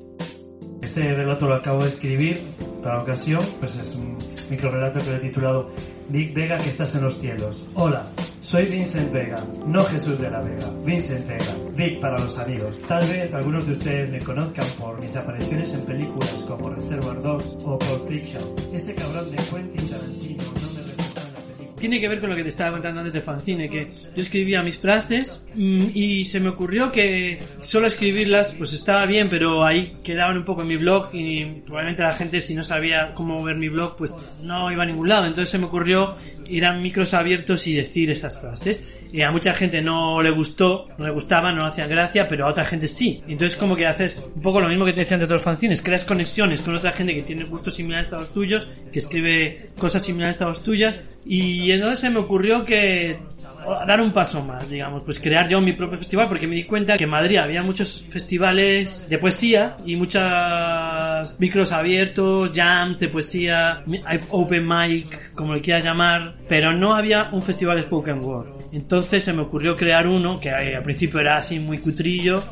este 0.96 1.14
relato 1.14 1.48
lo 1.48 1.56
acabo 1.56 1.82
de 1.82 1.90
escribir 1.90 2.42
para 2.84 3.00
ocasión, 3.00 3.42
pues 3.60 3.76
es 3.76 3.96
un 3.96 4.18
microrelato 4.50 5.00
que 5.00 5.10
lo 5.10 5.16
he 5.16 5.20
titulado 5.20 5.72
Vic 6.10 6.34
Vega 6.34 6.58
que 6.58 6.70
estás 6.70 6.94
en 6.96 7.04
los 7.04 7.20
cielos. 7.20 7.64
Hola, 7.76 8.06
soy 8.42 8.66
Vincent 8.66 9.12
Vega, 9.12 9.38
no 9.66 9.84
Jesús 9.86 10.20
de 10.20 10.30
la 10.30 10.42
Vega, 10.42 10.70
Vincent 10.86 11.28
Vega, 11.28 11.54
Vic 11.76 12.00
para 12.00 12.18
los 12.20 12.38
amigos. 12.38 12.78
Tal 12.88 13.08
vez 13.08 13.34
algunos 13.34 13.66
de 13.66 13.72
ustedes 13.72 14.10
me 14.10 14.20
conozcan 14.20 14.68
por 14.80 15.00
mis 15.02 15.16
apariciones 15.16 15.74
en 15.74 15.82
películas 15.82 16.44
como 16.48 16.70
Reservoir 16.70 17.22
Dogs 17.22 17.58
o 17.64 17.80
Pulp 17.80 18.08
Fiction. 18.08 18.44
Este 18.74 18.94
cabrón 18.96 19.32
de 19.32 19.38
Quentin 19.38 19.90
Tarantino 19.90 20.44
no 20.44 20.73
Tiene 21.84 22.00
que 22.00 22.08
ver 22.08 22.22
con 22.22 22.30
lo 22.30 22.38
que 22.38 22.44
te 22.44 22.50
estaba 22.50 22.72
contando 22.72 23.02
antes 23.02 23.12
de 23.12 23.20
Fancine, 23.20 23.70
que 23.70 23.90
yo 23.90 24.22
escribía 24.22 24.64
mis 24.64 24.78
frases 24.78 25.46
y 25.54 26.24
se 26.24 26.40
me 26.40 26.48
ocurrió 26.48 26.94
que 26.94 27.44
solo 27.60 27.88
escribirlas 27.88 28.54
pues 28.54 28.72
estaba 28.72 29.06
bien, 29.06 29.28
pero 29.28 29.66
ahí 29.66 29.98
quedaban 30.02 30.38
un 30.38 30.46
poco 30.46 30.62
en 30.62 30.70
mi 30.70 30.78
blog 30.78 31.10
y 31.12 31.44
probablemente 31.66 32.04
la 32.04 32.14
gente 32.14 32.40
si 32.40 32.56
no 32.56 32.64
sabía 32.64 33.14
cómo 33.14 33.44
ver 33.44 33.58
mi 33.58 33.68
blog 33.68 33.98
pues 33.98 34.16
no 34.42 34.72
iba 34.72 34.84
a 34.84 34.86
ningún 34.86 35.10
lado. 35.10 35.26
Entonces 35.26 35.50
se 35.50 35.60
me 35.60 35.66
ocurrió 35.66 36.16
ir 36.48 36.66
a 36.66 36.74
micros 36.74 37.14
abiertos 37.14 37.68
y 37.68 37.74
decir 37.74 38.10
estas 38.12 38.40
frases. 38.40 39.03
Y 39.14 39.22
a 39.22 39.32
mucha 39.32 39.54
gente 39.54 39.84
no 39.84 40.24
le 40.24 40.32
gustó, 40.32 40.90
no 40.98 41.06
le 41.06 41.14
gustaba, 41.14 41.52
no 41.54 41.62
le 41.62 41.70
hacían 41.70 41.88
gracia, 41.88 42.28
pero 42.28 42.48
a 42.48 42.50
otra 42.50 42.64
gente 42.64 42.88
sí. 42.88 43.22
Entonces 43.28 43.56
como 43.56 43.76
que 43.76 43.86
haces 43.86 44.32
un 44.36 44.42
poco 44.42 44.60
lo 44.60 44.68
mismo 44.68 44.86
que 44.86 44.92
te 44.92 45.02
decían 45.02 45.20
de 45.20 45.26
otros 45.26 45.44
fanzines, 45.44 45.84
creas 45.84 46.04
conexiones 46.04 46.64
con 46.64 46.74
otra 46.74 46.92
gente 46.92 47.14
que 47.14 47.22
tiene 47.22 47.44
gustos 47.44 47.76
similares 47.76 48.12
a 48.12 48.18
los 48.18 48.34
tuyos, 48.34 48.68
que 48.92 48.98
escribe 48.98 49.70
cosas 49.78 50.04
similares 50.04 50.42
a 50.42 50.46
los 50.46 50.64
tuyas, 50.64 51.00
y 51.26 51.72
entonces 51.72 52.00
se 52.00 52.10
me 52.10 52.18
ocurrió 52.18 52.66
que 52.66 53.20
dar 53.88 54.02
un 54.02 54.12
paso 54.12 54.44
más, 54.44 54.70
digamos, 54.70 55.04
pues 55.04 55.20
crear 55.20 55.48
yo 55.48 55.62
mi 55.62 55.74
propio 55.74 55.98
festival 55.98 56.28
porque 56.28 56.48
me 56.48 56.56
di 56.56 56.64
cuenta 56.64 56.98
que 56.98 57.04
en 57.06 57.10
Madrid 57.10 57.38
había 57.38 57.64
muchos 57.64 58.06
festivales 58.10 59.08
de 59.10 59.18
poesía 59.18 59.78
y 59.86 59.96
muchos 59.96 60.24
micros 61.40 61.72
abiertos, 61.72 62.52
jams 62.54 63.00
de 63.00 63.10
poesía, 63.10 63.84
open 64.30 64.68
mic, 64.68 65.34
como 65.34 65.54
le 65.54 65.62
quieras 65.62 65.84
llamar, 65.84 66.36
pero 66.48 66.74
no 66.74 66.96
había 66.96 67.30
un 67.32 67.44
festival 67.44 67.78
de 67.78 67.84
spoken 67.84 68.20
word. 68.24 68.52
Entonces 68.72 69.24
se 69.24 69.34
me 69.34 69.42
ocurrió 69.42 69.76
crear 69.76 70.08
uno 70.08 70.40
que 70.40 70.50
eh, 70.50 70.76
al 70.76 70.84
principio 70.84 71.20
era 71.20 71.38
así 71.38 71.60
muy 71.60 71.78
cutrillo 71.78 72.44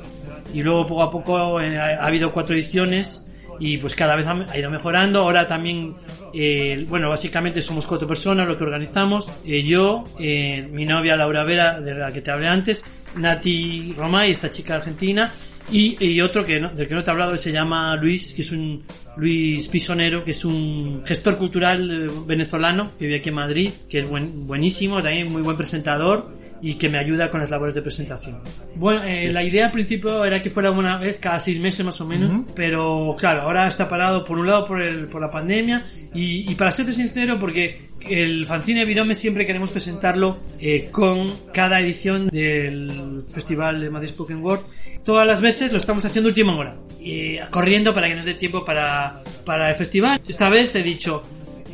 y 0.53 0.62
luego 0.62 0.86
poco 0.86 1.03
a 1.03 1.10
poco 1.10 1.62
eh, 1.62 1.77
ha 1.77 2.06
habido 2.06 2.32
cuatro 2.32 2.56
ediciones 2.56 3.30
y 3.62 3.77
pues 3.77 3.96
cada 3.96 4.15
vez 4.15 4.25
ha 4.25 4.58
ido 4.58 4.70
mejorando. 4.72 5.20
Ahora 5.22 5.48
también, 5.48 5.94
eh, 6.34 6.84
bueno, 6.89 7.10
básicamente 7.10 7.62
somos 7.62 7.86
cuatro 7.86 8.08
personas 8.08 8.48
lo 8.48 8.58
que 8.58 8.63
organizamos. 8.63 9.32
Eh, 9.46 9.62
yo, 9.63 10.03
eh, 10.20 10.68
mi 10.74 10.84
novia 10.86 11.15
Laura 11.15 11.44
Vera, 11.44 11.80
de 11.80 11.94
la 11.94 12.12
que 12.12 12.22
te 12.22 12.32
hablé 12.32 12.48
antes, 12.48 12.84
Nati 13.15 13.94
Romay, 13.96 14.32
esta 14.32 14.50
chica 14.50 14.77
argentina, 14.77 15.32
y, 15.72 16.20
otro 16.22 16.44
que 16.44 16.60
no- 16.60 16.70
del 16.70 16.88
que 16.88 16.96
no 16.96 17.03
te 17.03 17.12
he 17.12 17.13
hablado, 17.13 17.38
se 17.38 17.51
llama 17.51 17.96
Luis, 17.98 18.34
que 18.34 18.41
es 18.41 18.51
un 18.51 18.82
Luis 19.18 19.68
Pisonero, 19.68 20.24
que 20.24 20.32
es 20.32 20.44
un 20.44 21.03
gestor 21.06 21.38
cultural 21.38 21.91
eh, 21.91 22.12
venezolano, 22.25 22.89
que 22.98 23.06
vive 23.06 23.18
aquí 23.18 23.30
en 23.30 23.36
Madrid, 23.36 23.72
que 23.88 24.00
es 24.00 24.10
buen- 24.10 24.48
buenísimo, 24.48 25.01
también 25.03 25.32
muy 25.32 25.41
buen 25.44 25.56
presentador 25.58 26.32
y 26.62 26.75
que 26.75 26.89
me 26.89 26.98
ayuda 26.98 27.30
con 27.30 27.39
las 27.39 27.50
labores 27.50 27.74
de 27.74 27.82
presentación. 27.82 28.39
Bueno, 28.75 29.03
eh, 29.03 29.32
la 29.32 29.44
idea 29.44 29.65
al 29.65 29.72
principio 29.72 30.24
era 30.24 30.41
que 30.41 30.50
fuera 30.50 30.72
una 30.72 30.98
vez 30.98 31.20
cada 31.20 31.39
seis 31.39 31.60
meses 31.60 31.86
más 31.86 32.00
o 32.01 32.06
menos, 32.06 32.46
pero 32.56 33.15
claro, 33.18 33.41
ahora 33.41 33.68
está 33.68 33.88
parado 33.88 34.24
por 34.24 34.38
un 34.38 34.48
lado 34.48 34.65
por, 34.65 34.82
el, 34.82 35.08
por 35.08 35.22
la 35.22 35.32
pandemia 35.32 35.84
y, 36.13 36.50
y 36.50 36.56
para 36.56 36.72
serte 36.72 36.94
sincero, 36.94 37.39
porque 37.39 37.89
el 38.08 38.46
fanzine 38.46 38.86
Virome 38.86 39.15
siempre 39.15 39.46
queremos 39.46 39.72
presentarlo 39.72 40.39
eh, 40.60 40.89
con 40.91 41.34
cada 41.51 41.80
edición 41.80 42.27
del 42.30 43.25
Festival 43.30 43.82
de 43.82 43.89
Madrid 43.89 44.10
Spoken 44.10 44.44
Word. 44.44 44.62
Todas 45.03 45.25
las 45.25 45.41
veces 45.41 45.72
lo 45.72 45.77
estamos 45.77 46.06
haciendo 46.06 46.30
última 46.30 46.56
hora, 46.56 46.77
y 47.00 47.39
corriendo 47.50 47.91
para 47.91 48.08
que 48.08 48.15
nos 48.15 48.25
dé 48.25 48.36
tiempo 48.36 48.63
para, 48.63 49.22
para 49.46 49.70
el 49.70 49.75
festival. 49.75 50.22
Esta 50.27 50.48
vez 50.50 50.75
he 50.75 50.84
dicho, 50.84 51.24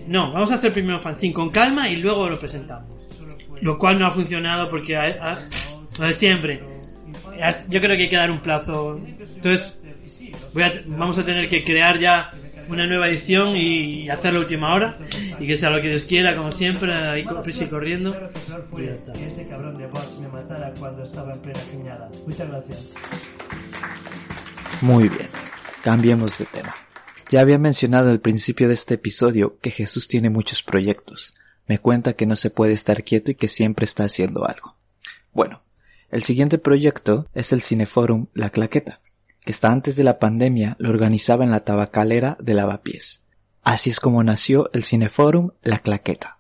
no, 0.07 0.31
vamos 0.31 0.51
a 0.51 0.55
hacer 0.55 0.71
primero 0.71 0.97
fanzine 0.97 1.33
con 1.33 1.49
calma 1.49 1.89
y 1.89 1.97
luego 1.97 2.29
lo 2.29 2.39
presentamos 2.39 3.09
lo 3.61 3.77
cual 3.77 3.99
no 3.99 4.05
ha 4.07 4.11
funcionado 4.11 4.69
porque 4.69 4.95
a- 4.97 5.03
a- 5.33 5.39
lo 5.99 6.05
de 6.05 6.13
siempre. 6.13 6.63
Yo 7.69 7.79
creo 7.81 7.95
que 7.95 8.03
hay 8.03 8.09
que 8.09 8.15
dar 8.15 8.31
un 8.31 8.41
plazo. 8.41 8.99
Entonces 9.35 9.81
voy 10.53 10.63
a 10.63 10.71
t- 10.71 10.83
vamos 10.87 11.17
a 11.17 11.23
tener 11.25 11.47
que 11.47 11.63
crear 11.63 11.97
ya 11.99 12.31
una 12.69 12.85
nueva 12.85 13.07
edición 13.07 13.55
y 13.55 14.09
hacerlo 14.09 14.39
a 14.39 14.41
última 14.41 14.73
hora. 14.73 14.97
Y 15.39 15.47
que 15.47 15.55
sea 15.55 15.69
lo 15.69 15.79
que 15.81 15.89
Dios 15.89 16.03
quiera 16.05 16.35
como 16.35 16.51
siempre 16.51 16.93
ahí 16.93 17.25
prisa 17.43 17.63
y 17.63 17.67
corriendo. 17.67 18.15
Y 18.77 18.85
ya 18.85 18.91
está. 18.91 19.13
que 19.13 19.27
ese 19.27 19.47
cabrón 19.47 19.77
de 19.77 19.87
Bosch 19.87 20.17
me 20.19 20.27
matara 20.27 20.73
cuando 20.79 21.03
estaba 21.03 21.33
en 21.33 21.39
plena 21.39 21.59
cañada 21.71 22.09
muchas 22.25 22.47
gracias. 22.49 22.79
Muy 24.81 25.09
bien, 25.09 25.29
cambiemos 25.81 26.37
de 26.37 26.45
tema. 26.45 26.75
Ya 27.29 27.41
había 27.41 27.57
mencionado 27.57 28.09
al 28.09 28.19
principio 28.19 28.67
de 28.67 28.73
este 28.73 28.95
episodio 28.95 29.57
que 29.61 29.71
Jesús 29.71 30.07
tiene 30.07 30.29
muchos 30.29 30.61
proyectos. 30.63 31.33
Me 31.67 31.79
cuenta 31.79 32.13
que 32.13 32.25
no 32.25 32.35
se 32.35 32.49
puede 32.49 32.73
estar 32.73 33.03
quieto 33.03 33.31
y 33.31 33.35
que 33.35 33.47
siempre 33.47 33.83
está 33.83 34.05
haciendo 34.05 34.47
algo. 34.47 34.75
Bueno, 35.33 35.61
el 36.09 36.23
siguiente 36.23 36.57
proyecto 36.57 37.27
es 37.33 37.51
el 37.51 37.61
Cineforum 37.61 38.27
La 38.33 38.49
Claqueta, 38.49 39.01
que 39.41 39.51
hasta 39.51 39.71
antes 39.71 39.95
de 39.97 40.03
la 40.03 40.19
pandemia 40.19 40.75
lo 40.79 40.89
organizaba 40.89 41.43
en 41.43 41.51
la 41.51 41.59
tabacalera 41.59 42.37
de 42.39 42.53
Lavapiés. 42.53 43.25
Así 43.63 43.89
es 43.89 43.99
como 43.99 44.23
nació 44.23 44.69
el 44.71 44.83
Cineforum 44.83 45.51
La 45.61 45.79
Claqueta. 45.79 46.37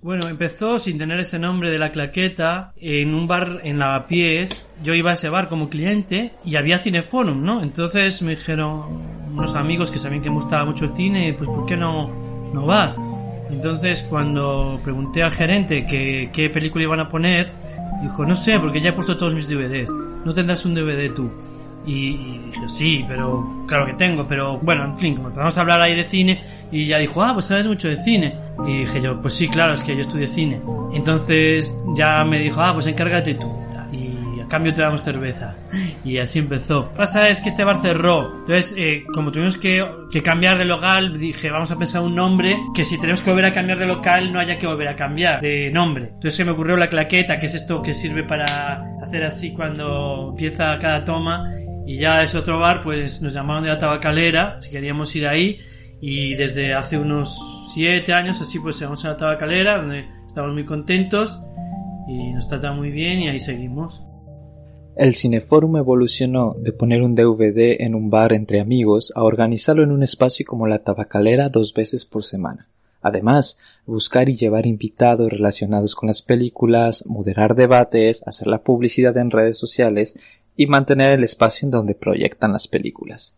Bueno, 0.00 0.28
empezó 0.28 0.78
sin 0.78 0.98
tener 0.98 1.18
ese 1.18 1.40
nombre 1.40 1.70
de 1.70 1.78
la 1.78 1.90
claqueta 1.90 2.72
en 2.76 3.12
un 3.12 3.26
bar 3.26 3.62
en 3.64 3.80
Lavapiés. 3.80 4.68
Yo 4.84 4.94
iba 4.94 5.10
a 5.10 5.14
ese 5.14 5.30
bar 5.30 5.48
como 5.48 5.68
cliente 5.68 6.32
y 6.44 6.54
había 6.54 6.78
Cineforum, 6.78 7.42
¿no? 7.42 7.60
Entonces 7.60 8.22
me 8.22 8.36
dijeron 8.36 9.02
unos 9.32 9.56
amigos 9.56 9.90
que 9.90 9.98
sabían 9.98 10.22
que 10.22 10.30
me 10.30 10.36
gustaba 10.36 10.64
mucho 10.64 10.84
el 10.84 10.94
cine, 10.94 11.34
pues 11.36 11.48
¿por 11.48 11.66
qué 11.66 11.76
no, 11.76 12.08
no 12.52 12.66
vas? 12.66 13.04
Entonces 13.50 14.02
cuando 14.02 14.80
pregunté 14.82 15.22
al 15.22 15.32
gerente 15.32 15.84
que, 15.84 16.30
qué 16.32 16.50
película 16.50 16.84
iban 16.84 17.00
a 17.00 17.08
poner, 17.08 17.52
dijo, 18.02 18.24
no 18.24 18.36
sé, 18.36 18.58
porque 18.60 18.80
ya 18.80 18.90
he 18.90 18.92
puesto 18.92 19.16
todos 19.16 19.34
mis 19.34 19.48
DVDs. 19.48 19.90
¿No 20.24 20.32
tendrás 20.32 20.64
un 20.64 20.74
DVD 20.74 21.12
tú? 21.14 21.30
Y, 21.86 22.40
dije, 22.46 22.68
sí, 22.68 23.04
pero 23.06 23.64
claro 23.68 23.86
que 23.86 23.92
tengo, 23.92 24.26
pero 24.26 24.58
bueno, 24.58 24.84
en 24.84 24.96
fin, 24.96 25.14
como 25.14 25.28
empezamos 25.28 25.56
a 25.56 25.60
hablar 25.60 25.80
ahí 25.80 25.94
de 25.94 26.04
cine, 26.04 26.40
y 26.72 26.86
ya 26.86 26.98
dijo, 26.98 27.22
ah, 27.22 27.32
pues 27.32 27.46
sabes 27.46 27.66
mucho 27.66 27.86
de 27.86 27.96
cine. 27.96 28.34
Y 28.66 28.78
dije 28.78 29.00
yo, 29.00 29.20
pues 29.20 29.34
sí, 29.34 29.48
claro, 29.48 29.72
es 29.72 29.82
que 29.82 29.94
yo 29.94 30.00
estudié 30.00 30.26
cine. 30.26 30.60
Entonces 30.92 31.78
ya 31.94 32.24
me 32.24 32.40
dijo, 32.40 32.60
ah, 32.60 32.74
pues 32.74 32.88
encárgate 32.88 33.34
tú. 33.34 33.46
Y 33.92 34.15
cambio 34.48 34.72
te 34.74 34.82
damos 34.82 35.02
cerveza. 35.02 35.56
Y 36.04 36.18
así 36.18 36.38
empezó. 36.38 36.90
Pasa 36.94 37.28
es 37.28 37.40
que 37.40 37.48
este 37.48 37.64
bar 37.64 37.76
cerró. 37.76 38.40
Entonces, 38.40 38.74
eh, 38.78 39.04
como 39.12 39.32
tuvimos 39.32 39.58
que, 39.58 39.86
que 40.10 40.22
cambiar 40.22 40.58
de 40.58 40.64
local, 40.64 41.18
dije, 41.18 41.50
vamos 41.50 41.70
a 41.70 41.78
pensar 41.78 42.02
un 42.02 42.14
nombre 42.14 42.58
que 42.74 42.84
si 42.84 42.98
tenemos 43.00 43.20
que 43.20 43.30
volver 43.30 43.46
a 43.46 43.52
cambiar 43.52 43.78
de 43.78 43.86
local, 43.86 44.32
no 44.32 44.40
haya 44.40 44.58
que 44.58 44.66
volver 44.66 44.88
a 44.88 44.96
cambiar 44.96 45.40
de 45.40 45.70
nombre. 45.70 46.06
Entonces 46.06 46.34
se 46.34 46.44
me 46.44 46.52
ocurrió 46.52 46.76
la 46.76 46.88
claqueta, 46.88 47.38
que 47.38 47.46
es 47.46 47.54
esto 47.54 47.82
que 47.82 47.94
sirve 47.94 48.24
para 48.24 48.96
hacer 49.02 49.24
así 49.24 49.52
cuando 49.52 50.30
empieza 50.30 50.78
cada 50.78 51.04
toma. 51.04 51.50
Y 51.86 51.98
ya 51.98 52.22
es 52.22 52.34
otro 52.34 52.58
bar, 52.58 52.82
pues 52.82 53.22
nos 53.22 53.32
llamaron 53.32 53.62
de 53.62 53.70
la 53.70 53.78
tabacalera, 53.78 54.60
si 54.60 54.70
queríamos 54.70 55.14
ir 55.14 55.26
ahí. 55.26 55.56
Y 56.00 56.34
desde 56.34 56.74
hace 56.74 56.98
unos 56.98 57.70
siete 57.72 58.12
años 58.12 58.40
así 58.40 58.58
pues 58.58 58.80
vamos 58.80 59.04
a 59.04 59.10
la 59.10 59.16
tabacalera, 59.16 59.78
donde 59.78 60.08
estamos 60.26 60.52
muy 60.52 60.64
contentos 60.64 61.42
y 62.06 62.32
nos 62.32 62.46
trata 62.48 62.72
muy 62.72 62.90
bien 62.90 63.20
y 63.20 63.28
ahí 63.28 63.38
seguimos. 63.38 64.02
El 64.96 65.14
Cineforum 65.14 65.76
evolucionó 65.76 66.56
de 66.58 66.72
poner 66.72 67.02
un 67.02 67.14
DVD 67.14 67.82
en 67.82 67.94
un 67.94 68.08
bar 68.08 68.32
entre 68.32 68.62
amigos 68.62 69.12
a 69.14 69.24
organizarlo 69.24 69.82
en 69.82 69.92
un 69.92 70.02
espacio 70.02 70.46
como 70.46 70.66
la 70.66 70.78
tabacalera 70.78 71.50
dos 71.50 71.74
veces 71.74 72.06
por 72.06 72.24
semana. 72.24 72.66
Además, 73.02 73.60
buscar 73.84 74.30
y 74.30 74.36
llevar 74.36 74.66
invitados 74.66 75.30
relacionados 75.30 75.94
con 75.94 76.06
las 76.06 76.22
películas, 76.22 77.04
moderar 77.06 77.54
debates, 77.54 78.26
hacer 78.26 78.48
la 78.48 78.62
publicidad 78.62 79.14
en 79.18 79.30
redes 79.30 79.58
sociales 79.58 80.18
y 80.56 80.66
mantener 80.66 81.12
el 81.12 81.24
espacio 81.24 81.66
en 81.66 81.72
donde 81.72 81.94
proyectan 81.94 82.52
las 82.52 82.66
películas. 82.66 83.36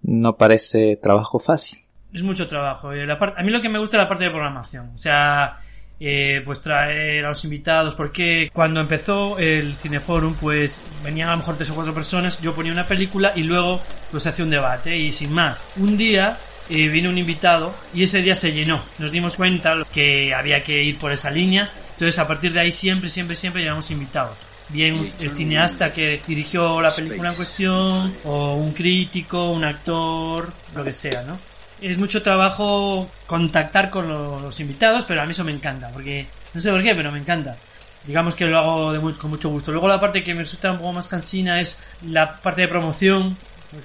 No 0.00 0.38
parece 0.38 0.96
trabajo 0.96 1.38
fácil. 1.38 1.80
Es 2.10 2.22
mucho 2.22 2.48
trabajo. 2.48 2.94
eh, 2.94 3.06
a 3.10 3.42
mí 3.42 3.50
lo 3.50 3.60
que 3.60 3.68
me 3.68 3.78
gusta 3.78 3.98
es 3.98 4.02
la 4.02 4.08
parte 4.08 4.24
de 4.24 4.30
programación. 4.30 4.92
O 4.94 4.98
sea, 4.98 5.56
eh, 6.00 6.40
pues 6.46 6.62
traer 6.62 7.26
a 7.26 7.28
los 7.28 7.44
invitados, 7.44 7.94
porque 7.94 8.50
cuando 8.52 8.80
empezó 8.80 9.38
el 9.38 9.74
Cineforum, 9.74 10.34
pues 10.34 10.82
venían 11.04 11.28
a 11.28 11.32
lo 11.32 11.38
mejor 11.38 11.56
tres 11.56 11.70
o 11.70 11.74
cuatro 11.74 11.92
personas, 11.92 12.40
yo 12.40 12.54
ponía 12.54 12.72
una 12.72 12.86
película 12.86 13.32
y 13.36 13.42
luego 13.42 13.82
pues 14.10 14.26
hacía 14.26 14.44
un 14.44 14.50
debate 14.50 14.96
y 14.96 15.12
sin 15.12 15.32
más. 15.32 15.66
Un 15.76 15.98
día 15.98 16.38
eh, 16.70 16.88
vino 16.88 17.10
un 17.10 17.18
invitado 17.18 17.74
y 17.92 18.04
ese 18.04 18.22
día 18.22 18.34
se 18.34 18.52
llenó. 18.52 18.82
Nos 18.98 19.12
dimos 19.12 19.36
cuenta 19.36 19.76
que 19.92 20.32
había 20.32 20.62
que 20.62 20.82
ir 20.82 20.96
por 20.96 21.12
esa 21.12 21.30
línea. 21.30 21.70
Entonces 21.92 22.18
a 22.18 22.26
partir 22.26 22.52
de 22.54 22.60
ahí 22.60 22.72
siempre, 22.72 23.10
siempre, 23.10 23.36
siempre 23.36 23.62
llevamos 23.62 23.90
invitados. 23.90 24.38
Bien 24.70 24.98
el 25.18 25.30
cineasta 25.30 25.92
que 25.92 26.22
dirigió 26.26 26.80
la 26.80 26.94
película 26.94 27.30
en 27.30 27.34
cuestión, 27.34 28.14
o 28.24 28.54
un 28.54 28.72
crítico, 28.72 29.50
un 29.50 29.64
actor, 29.64 30.52
lo 30.74 30.84
que 30.84 30.92
sea, 30.92 31.24
¿no? 31.24 31.49
Es 31.82 31.98
mucho 31.98 32.22
trabajo 32.22 33.10
contactar 33.26 33.90
con 33.90 34.08
lo- 34.08 34.40
los 34.40 34.60
invitados, 34.60 35.04
pero 35.06 35.22
a 35.22 35.24
mí 35.24 35.30
eso 35.32 35.44
me 35.44 35.52
encanta, 35.52 35.88
porque 35.88 36.26
no 36.54 36.60
sé 36.60 36.70
por 36.70 36.82
qué, 36.82 36.94
pero 36.94 37.10
me 37.12 37.18
encanta. 37.18 37.56
Digamos 38.04 38.34
que 38.34 38.46
lo 38.46 38.58
hago 38.58 38.92
de 38.92 38.98
mu- 38.98 39.14
con 39.16 39.30
mucho 39.30 39.48
gusto. 39.50 39.72
Luego 39.72 39.88
la 39.88 40.00
parte 40.00 40.22
que 40.22 40.32
me 40.34 40.40
resulta 40.40 40.72
un 40.72 40.78
poco 40.78 40.92
más 40.92 41.08
cansina 41.08 41.60
es 41.60 41.82
la 42.06 42.36
parte 42.40 42.62
de 42.62 42.68
promoción, 42.68 43.36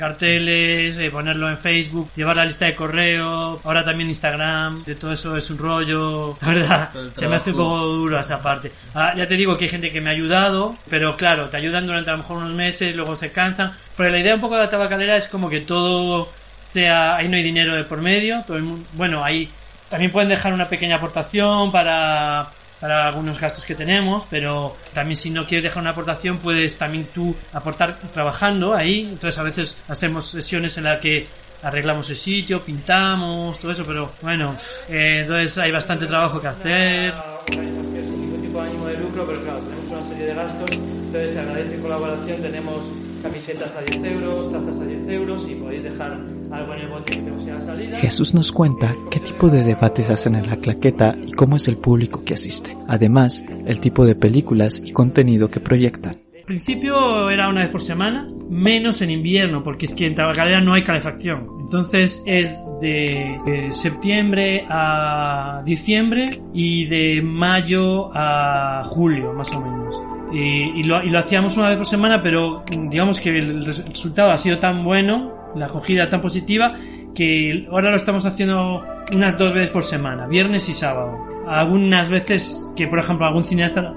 carteles, 0.10 0.98
eh, 0.98 1.10
ponerlo 1.12 1.50
en 1.50 1.58
Facebook, 1.58 2.10
llevar 2.16 2.38
la 2.38 2.46
lista 2.46 2.66
de 2.66 2.76
correo, 2.76 3.60
ahora 3.64 3.84
también 3.84 4.10
Instagram, 4.10 4.84
de 4.84 4.96
todo 4.96 5.12
eso 5.12 5.36
es 5.36 5.50
un 5.50 5.58
rollo, 5.58 6.38
la 6.42 6.48
verdad, 6.48 6.90
se 7.14 7.28
me 7.28 7.36
hace 7.36 7.52
un 7.52 7.58
poco 7.58 7.78
duro 7.86 8.20
esa 8.20 8.42
parte. 8.42 8.72
Ah, 8.94 9.14
ya 9.16 9.28
te 9.28 9.36
digo 9.36 9.58
que 9.58 9.66
hay 9.66 9.70
gente 9.70 9.92
que 9.92 10.02
me 10.02 10.10
ha 10.10 10.14
ayudado, 10.14 10.76
pero 10.90 11.16
claro, 11.18 11.50
te 11.50 11.58
ayudan 11.58 11.86
durante 11.88 12.10
a 12.10 12.14
lo 12.14 12.20
mejor 12.20 12.38
unos 12.38 12.54
meses, 12.54 12.96
luego 12.96 13.16
se 13.16 13.32
cansan, 13.32 13.74
pero 13.98 14.10
la 14.10 14.20
idea 14.20 14.36
un 14.36 14.42
poco 14.42 14.56
de 14.56 14.62
la 14.62 14.70
tabacalera 14.70 15.16
es 15.18 15.28
como 15.28 15.50
que 15.50 15.62
todo 15.62 16.32
sea, 16.60 17.18
ahí 17.18 17.28
no 17.28 17.38
hay 17.38 17.44
dinero 17.44 17.76
de 17.76 17.84
por 17.84 18.02
medio, 18.02 18.44
todo 18.46 18.58
el 18.58 18.64
mundo, 18.64 18.88
bueno, 18.94 19.24
ahí 19.24 19.50
también 19.90 20.12
pueden 20.12 20.30
dejar 20.30 20.54
una 20.54 20.68
pequeña 20.68 20.96
aportación 20.96 21.72
para 21.72 22.50
para 22.80 23.08
algunos 23.08 23.40
gastos 23.40 23.66
que 23.66 23.74
tenemos, 23.74 24.28
pero 24.30 24.76
también 24.94 25.16
si 25.16 25.30
no 25.30 25.46
quieres 25.46 25.64
dejar 25.64 25.82
una 25.82 25.92
aportación 25.92 26.38
puedes 26.38 26.78
también 26.78 27.08
tú 27.14 27.36
aportar 27.54 27.98
trabajando 28.14 28.74
ahí, 28.74 29.08
entonces 29.12 29.40
a 29.40 29.44
veces 29.44 29.82
hacemos 29.88 30.28
sesiones 30.28 30.78
en 30.78 30.84
las 30.84 31.00
que 31.00 31.26
arreglamos 31.64 32.10
el 32.10 32.16
sitio, 32.16 32.62
pintamos, 32.62 33.58
todo 33.60 33.72
eso, 33.72 33.86
pero 33.86 34.12
bueno, 34.22 34.56
eh, 34.90 35.22
entonces 35.22 35.58
hay 35.58 35.72
bastante 35.72 36.06
trabajo 36.06 36.40
que 36.40 36.48
hacer. 36.48 37.14
ningún 37.50 38.42
tipo 38.42 38.62
de 38.62 38.70
ánimo 38.70 38.86
de 38.86 38.98
lucro, 38.98 39.26
pero 39.26 39.42
claro, 39.42 39.60
tenemos 39.62 39.86
una 39.90 40.10
serie 40.10 40.26
de 40.28 40.36
gastos, 40.36 40.72
entonces 40.72 41.34
se 41.34 41.40
agradece 41.40 41.80
colaboración, 41.80 42.42
tenemos 42.42 42.82
camisetas 43.24 43.72
a 43.72 43.82
10 43.82 44.04
euros, 44.04 44.52
tazas 44.52 44.82
a 44.82 44.86
10 44.86 44.95
euros 45.08 45.44
y 45.50 45.56
podéis 45.56 45.84
dejar 45.84 46.14
algo 46.52 46.74
en 46.74 46.80
el 46.80 46.90
bote 46.90 47.14
que 47.14 47.66
salida. 47.66 47.98
Jesús 47.98 48.34
nos 48.34 48.52
cuenta 48.52 48.96
qué 49.12 49.20
tipo 49.20 49.50
de 49.50 49.64
debates 49.64 50.10
hacen 50.10 50.36
en 50.36 50.48
la 50.48 50.58
claqueta 50.58 51.16
y 51.26 51.32
cómo 51.32 51.56
es 51.56 51.68
el 51.68 51.78
público 51.78 52.24
que 52.24 52.34
asiste. 52.34 52.76
Además, 52.88 53.44
el 53.66 53.80
tipo 53.80 54.06
de 54.06 54.16
películas 54.16 54.82
y 54.84 54.92
contenido 54.92 55.50
que 55.50 55.60
proyectan. 55.60 56.18
Al 56.36 56.46
principio 56.46 57.30
era 57.32 57.50
una 57.50 57.62
vez 57.62 57.70
por 57.70 57.82
semana, 57.82 58.30
menos 58.50 59.02
en 59.02 59.10
invierno, 59.10 59.64
porque 59.64 59.88
es 59.88 59.96
que 59.96 60.06
en 60.06 60.14
Tabacalera 60.14 60.62
no 60.62 60.74
hay 60.74 60.84
calefacción. 60.84 61.48
Entonces 61.60 62.22
es 62.28 62.60
de, 62.80 63.40
de 63.48 63.74
septiembre 63.74 64.64
a 64.70 65.64
diciembre 65.66 66.44
y 66.54 66.86
de 66.86 67.24
mayo 67.24 68.12
a 68.14 68.84
julio, 68.86 69.34
más 69.34 69.52
o 69.54 69.62
menos. 69.62 70.05
Y, 70.36 70.84
lo, 70.84 70.98
hacíamos 71.18 71.56
una 71.56 71.70
vez 71.70 71.78
por 71.78 71.88
semana, 71.88 72.22
pero 72.22 72.66
digamos 72.90 73.22
que 73.22 73.30
el 73.30 73.66
resultado 73.66 74.32
ha 74.32 74.38
sido 74.38 74.60
tan 74.60 74.84
bueno, 74.84 75.34
la 75.56 75.68
acogida 75.68 76.10
tan 76.10 76.20
positiva, 76.20 76.76
que 77.14 77.68
ahora 77.72 77.90
lo 77.90 77.96
estamos 77.96 78.26
haciendo 78.26 78.84
unas 79.14 79.38
dos 79.38 79.54
veces 79.54 79.70
por 79.70 79.86
semana, 79.86 80.28
viernes 80.28 80.68
y 80.68 80.74
sábado. 80.74 81.18
Algunas 81.48 82.10
veces 82.10 82.68
que, 82.76 82.88
por 82.88 83.00
ejemplo, 83.00 83.26
algún 83.26 83.46
cineasta 83.46 83.94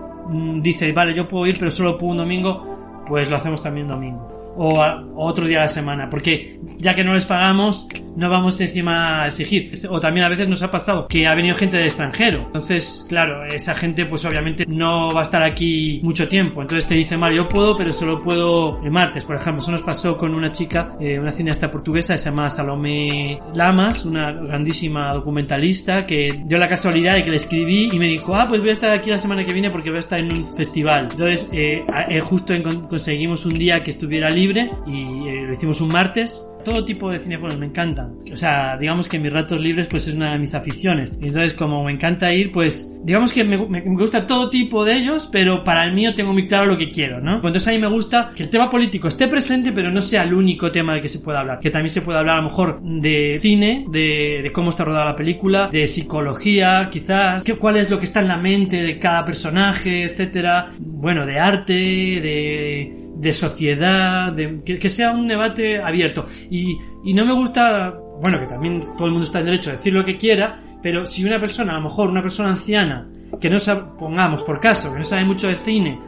dice, 0.61 0.93
vale, 0.93 1.13
yo 1.13 1.27
puedo 1.27 1.47
ir, 1.47 1.59
pero 1.59 1.73
solo 1.73 1.99
puedo 1.99 2.13
un 2.13 2.19
domingo, 2.19 3.03
pues 3.07 3.29
lo 3.31 3.37
hacemos 3.37 3.61
también 3.61 3.89
domingo. 3.89 4.55
O, 4.57 4.81
a, 4.81 5.05
otro 5.17 5.45
día 5.45 5.59
de 5.59 5.65
la 5.65 5.69
semana, 5.69 6.09
porque 6.09 6.61
ya 6.79 6.95
que 6.95 7.03
no 7.03 7.15
les 7.15 7.27
pagamos, 7.27 7.89
no 8.19 8.29
vamos 8.29 8.61
encima 8.61 9.23
a 9.23 9.27
exigir. 9.29 9.71
O 9.91 10.01
también 10.01 10.27
a 10.27 10.29
veces 10.29 10.49
nos 10.49 10.63
ha 10.63 10.71
pasado 10.71 11.07
que 11.07 11.27
ha 11.27 11.35
venido 11.35 11.55
gente 11.55 11.77
del 11.77 11.87
extranjero. 11.87 12.43
Entonces, 12.47 13.07
claro, 13.09 13.45
esa 13.45 13.75
gente 13.75 14.07
pues 14.07 14.25
obviamente 14.25 14.67
no 14.67 15.15
va 15.15 15.21
a 15.21 15.23
estar 15.23 15.43
aquí 15.43 16.01
mucho 16.03 16.29
tiempo. 16.29 16.61
Entonces 16.61 16.87
te 16.87 16.95
dice, 16.95 17.17
Mario, 17.17 17.45
yo 17.45 17.49
puedo, 17.49 17.77
pero 17.77 17.93
solo 17.93 18.21
puedo 18.21 18.83
el 18.83 18.91
martes. 18.91 19.25
Por 19.25 19.37
ejemplo, 19.37 19.63
eso 19.63 19.71
nos 19.71 19.83
pasó 19.83 20.17
con 20.17 20.35
una 20.35 20.51
chica, 20.51 20.93
eh, 21.01 21.19
una 21.19 21.31
cineasta 21.31 21.71
portuguesa, 21.71 22.19
se 22.19 22.25
llama 22.25 22.51
Salomé 22.51 23.41
Lamas, 23.55 24.05
una 24.05 24.33
grandísima 24.33 25.13
documentalista, 25.15 26.05
que 26.05 26.43
dio 26.45 26.59
la 26.59 26.69
casualidad 26.69 27.15
de 27.15 27.23
que 27.23 27.31
le 27.31 27.37
escribí 27.37 27.91
y 27.93 27.99
me 28.01 28.07
dijo, 28.07 28.35
ah, 28.35 28.47
pues 28.49 28.61
voy 28.61 28.71
a 28.71 28.73
estar 28.73 28.91
aquí 28.91 29.11
la 29.11 29.19
semana 29.19 29.45
que 29.45 29.53
viene 29.53 29.71
porque 29.71 29.91
voy 29.91 29.99
a 29.99 30.01
estar 30.01 30.19
en 30.19 30.33
un 30.33 30.45
festival. 30.45 31.09
Entonces, 31.13 31.51
eh, 31.53 31.85
eh, 32.09 32.21
justo 32.21 32.53
conseguimos 32.89 33.47
un 33.47 33.55
día 33.55 33.83
que 33.85 33.91
estuviera 33.91 34.29
libre 34.29 34.71
y 34.89 35.45
lo 35.47 35.53
hicimos 35.53 35.81
un 35.81 35.91
martes 35.91 36.49
todo 36.65 36.85
tipo 36.85 37.11
de 37.11 37.19
cinéfonos 37.19 37.59
me 37.59 37.67
encantan. 37.67 38.17
O 38.33 38.37
sea, 38.37 38.77
digamos 38.77 39.09
que 39.09 39.19
mis 39.19 39.33
ratos 39.33 39.61
libres 39.61 39.89
pues 39.89 40.09
es 40.09 40.15
una 40.15 40.33
de 40.33 40.39
mis 40.39 40.55
aficiones. 40.55 41.13
Entonces, 41.21 41.55
como 41.55 41.85
me 41.85 41.93
encanta 41.93 42.33
ir, 42.33 42.53
pues 42.53 42.99
digamos 43.03 43.33
que 43.33 43.45
me, 43.45 43.57
gusta 43.57 44.27
todo 44.27 44.51
tipo 44.51 44.85
de 44.85 44.95
ellos, 44.95 45.29
pero 45.31 45.65
para 45.65 45.85
el 45.85 45.93
mío 45.93 46.15
tengo 46.15 46.33
muy 46.33 46.47
claro 46.47 46.67
lo 46.67 46.79
que 46.79 46.91
quiero, 46.91 47.21
¿no? 47.21 47.37
Entonces 47.37 47.67
a 47.69 47.71
mí 47.71 47.79
me 47.79 47.87
gusta 47.87 48.31
que 48.35 48.43
el 48.43 48.51
tema 48.51 48.69
político 48.69 49.09
esté 49.09 49.29
presente, 49.29 49.73
pero 49.73 49.91
no 49.91 50.03
sea 50.03 50.23
el 50.23 50.35
único 50.35 50.71
tema 50.71 50.93
del 50.93 51.03
que 51.03 51.09
se 51.09 51.21
pueda 51.21 51.41
hablar. 51.41 51.61
Que 51.61 51.71
también 51.71 51.91
se 51.91 52.03
pueda 52.03 52.21
hablar 52.21 52.39
a 52.39 52.43
lo 52.43 52.49
mejor 52.49 52.81
de 52.83 53.39
cine, 53.41 53.87
de, 53.91 54.41
de 54.43 54.53
cómo 54.53 54.71
está 54.71 54.85
rodada 54.85 55.05
la 55.05 55.17
película, 55.17 55.69
de 55.69 55.87
psicología, 55.87 56.89
quizás, 56.91 57.43
que, 57.45 57.55
cuál 57.55 57.77
es 57.77 57.91
lo 57.91 57.99
que 57.99 58.05
está 58.05 58.21
en 58.21 58.29
la 58.29 58.37
mente 58.37 58.83
de 58.83 58.99
cada 58.99 59.25
personaje, 59.25 60.05
etcétera. 60.05 60.69
Bueno, 60.81 61.27
de 61.27 61.39
arte, 61.39 61.73
de, 61.73 63.08
de 63.19 63.33
sociedad, 63.33 64.33
de, 64.33 64.63
que, 64.65 64.89
sea 64.89 65.11
un 65.11 65.27
debate 65.29 65.83
abierto. 65.83 66.25
Y, 66.51 66.79
y, 67.05 67.15
no 67.15 67.25
me 67.25 67.33
gusta, 67.33 67.99
bueno, 68.21 68.39
que 68.39 68.47
también 68.47 68.85
todo 68.97 69.07
el 69.07 69.13
mundo 69.13 69.27
está 69.27 69.41
en 69.41 69.47
derecho 69.47 69.71
a 69.71 69.75
decir 69.75 69.93
lo 69.93 70.05
que 70.05 70.17
quiera, 70.17 70.61
pero 70.83 71.05
si 71.05 71.25
una 71.25 71.39
persona, 71.39 71.73
a 71.73 71.77
lo 71.77 71.83
mejor 71.83 72.11
una 72.11 72.23
persona 72.23 72.51
anciana, 72.51 73.09
que 73.41 73.51
no 73.51 73.59
sabe, 73.59 73.83
pongamos 73.99 74.43
por 74.45 74.61
caso, 74.61 74.93
que 74.93 74.99
no 74.99 75.05
sabe 75.05 75.25
mucho 75.25 75.49
de 75.49 75.57
cine, 75.57 75.99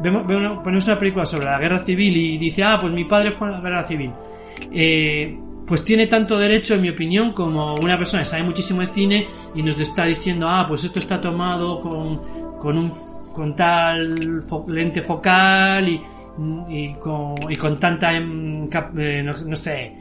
vemos, 0.00 0.26
vemos, 0.26 0.58
ponemos 0.62 0.86
una 0.86 0.98
película 0.98 1.26
sobre 1.26 1.46
la 1.46 1.58
guerra 1.58 1.78
civil 1.78 2.16
y 2.16 2.38
dice, 2.38 2.62
ah, 2.62 2.78
pues 2.80 2.92
mi 2.92 3.04
padre 3.04 3.32
fue 3.32 3.48
a 3.48 3.52
la 3.52 3.60
guerra 3.60 3.84
civil. 3.84 4.12
Eh, 4.72 5.38
pues 5.66 5.84
tiene 5.84 6.06
tanto 6.06 6.38
derecho, 6.38 6.74
en 6.74 6.82
mi 6.82 6.90
opinión, 6.90 7.32
como 7.32 7.74
una 7.76 7.96
persona 7.98 8.22
que 8.22 8.28
sabe 8.28 8.44
muchísimo 8.44 8.80
de 8.80 8.86
cine 8.86 9.26
y 9.54 9.62
nos 9.62 9.78
está 9.78 10.04
diciendo, 10.04 10.48
ah, 10.48 10.64
pues 10.66 10.84
esto 10.84 11.00
está 11.00 11.20
tomado 11.20 11.80
con, 11.80 12.20
con 12.58 12.78
un 12.78 12.90
con 13.32 13.54
tal 13.54 14.42
fo 14.42 14.66
lente 14.68 15.02
focal 15.02 15.88
y, 15.88 16.00
y 16.68 16.94
con, 16.94 17.34
y 17.50 17.56
con 17.56 17.78
tanta, 17.78 18.16
eh, 18.16 18.20
no, 18.20 19.32
no, 19.32 19.56
sé, 19.56 19.94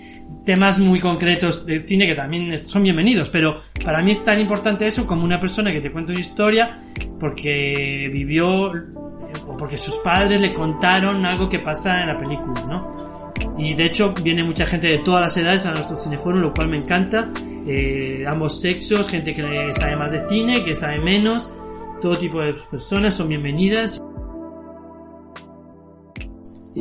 temas 0.46 0.80
muy 0.80 1.00
concretos 1.00 1.66
de 1.66 1.82
cine 1.82 2.08
que 2.08 2.16
también 2.16 2.58
son 2.58 2.84
bienvenidos, 2.84 3.30
pero 3.30 3.62
para 3.84 4.02
mí 4.02 4.12
es 4.12 4.24
tan 4.24 4.40
importante 4.40 4.86
eso 4.86 5.06
como 5.06 5.24
una 5.24 5.40
persona 5.40 5.72
que 5.72 5.82
te 5.82 5.92
cuenta 5.92 6.12
una 6.12 6.22
historia 6.22 6.80
porque 7.20 8.10
vivió 8.12 8.72
o 9.48 9.58
porque 9.58 9.78
sus 9.78 9.98
padres 9.98 10.42
le 10.42 10.54
contaron 10.54 11.26
algo 11.26 11.50
que 11.50 11.60
pasa 11.60 12.02
en 12.02 12.08
la 12.08 12.18
película, 12.18 12.62
¿no? 12.62 13.00
Y 13.58 13.74
de 13.74 13.86
hecho 13.86 14.14
viene 14.14 14.44
mucha 14.44 14.66
gente 14.66 14.88
de 14.88 15.00
todas 15.00 15.22
las 15.22 15.38
edades 15.38 15.66
a 15.66 15.72
nuestro 15.72 15.98
cineforum, 15.98 16.42
lo 16.42 16.54
cual 16.54 16.70
me 16.70 16.78
encanta. 16.78 17.30
Eh, 17.68 18.24
ambos 18.28 18.60
sexos, 18.62 19.10
gente 19.10 19.34
que 19.34 19.74
sabe 19.74 19.96
más 19.96 20.12
de 20.12 20.28
cine, 20.28 20.64
que 20.64 20.74
sabe 20.74 21.00
menos, 21.00 21.50
todo 22.02 22.18
tipo 22.18 22.42
de 22.42 22.54
personas 22.54 23.14
son 23.14 23.28
bienvenidas. 23.28 24.02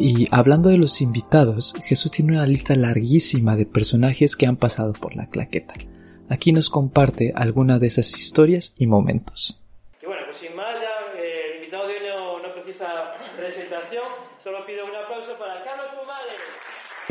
Y 0.01 0.29
hablando 0.31 0.71
de 0.71 0.79
los 0.79 1.01
invitados, 1.01 1.75
Jesús 1.83 2.13
tiene 2.13 2.35
una 2.35 2.47
lista 2.47 2.77
larguísima 2.77 3.57
de 3.57 3.67
personajes 3.67 4.37
que 4.37 4.47
han 4.47 4.57
pasado 4.57 4.93
por 4.93 5.17
la 5.17 5.29
claqueta. 5.29 5.75
Aquí 6.31 6.53
nos 6.53 6.71
comparte 6.71 7.33
algunas 7.35 7.81
de 7.81 7.89
esas 7.89 8.17
historias 8.17 8.77
y 8.79 8.87
momentos. 8.87 9.61
Y 10.01 10.07
bueno, 10.07 10.23
pues 10.27 10.37
sin 10.37 10.55
más, 10.55 10.75
ya 10.75 11.21
eh, 11.21 11.41
el 11.49 11.57
invitado 11.57 11.89
de 11.89 11.95
hoy 11.95 12.01
no, 12.11 12.39
no, 12.47 12.55
precisa 12.55 12.87
presentación, 13.37 14.05
solo 14.41 14.65
pido 14.65 14.85
un 14.85 14.95
aplauso 14.95 15.37
para 15.37 15.65
Carlos 15.65 15.89
Pumales. 15.99 16.41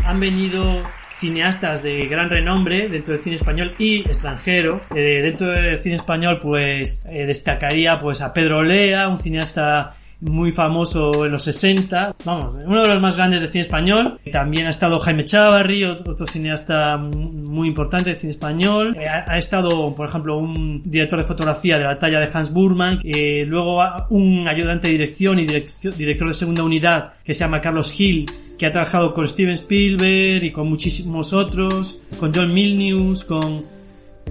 Han 0.06 0.22
venido 0.22 0.90
cineastas 1.12 1.84
de 1.84 2.00
gran 2.08 2.30
renombre 2.30 2.88
dentro 2.88 3.16
del 3.16 3.22
cine 3.22 3.36
español 3.36 3.76
y 3.78 4.00
extranjero. 4.04 4.80
Eh, 4.96 5.22
dentro 5.24 5.48
del 5.48 5.78
cine 5.78 5.98
español, 5.98 6.40
pues 6.42 7.06
eh, 7.10 7.26
destacaría 7.26 8.00
pues 8.00 8.22
a 8.22 8.32
Pedro 8.32 8.64
Lea, 8.64 9.10
un 9.10 9.18
cineasta 9.18 9.94
muy 10.20 10.52
famoso 10.52 11.26
en 11.26 11.32
los 11.32 11.44
60, 11.44 12.16
vamos, 12.26 12.56
uno 12.66 12.82
de 12.82 12.88
los 12.88 13.02
más 13.02 13.18
grandes 13.18 13.42
de 13.42 13.48
cine 13.48 13.62
español. 13.62 14.20
También 14.32 14.68
ha 14.68 14.70
estado 14.70 15.00
Jaime 15.00 15.24
Chávarri, 15.24 15.84
otro, 15.84 16.26
cineasta 16.26 16.98
muy 16.98 17.68
importante 17.68 18.12
de 18.12 18.20
cine 18.20 18.32
español. 18.32 18.96
Eh, 19.00 19.08
ha, 19.08 19.38
estado, 19.38 19.94
por 19.96 20.08
ejemplo, 20.08 20.38
un 20.38 20.82
director 20.84 21.20
de 21.20 21.26
fotografía 21.26 21.78
de 21.78 21.84
la 21.84 22.00
talla 22.00 22.20
de 22.20 22.30
Hans 22.34 22.52
Burman, 22.52 23.00
eh, 23.04 23.46
luego 23.48 23.82
un 24.10 24.48
ayudante 24.48 24.88
de 24.88 24.94
dirección 24.94 25.40
y 25.40 25.46
director 25.46 26.28
de 26.28 26.34
segunda 26.34 26.64
unidad 26.64 27.14
que 27.24 27.34
se 27.34 27.42
llama 27.42 27.62
Carlos 27.62 27.92
Gil, 27.92 28.30
que 28.58 28.66
ha 28.66 28.72
trabajado 28.72 29.14
con 29.14 29.28
Steven 29.28 29.54
Spielberg 29.54 30.44
y 30.44 30.52
con 30.52 30.68
muchísimos 30.68 31.34
otros, 31.34 32.02
con 32.20 32.34
John 32.34 32.54
Milnews, 32.54 33.24
con 33.24 33.78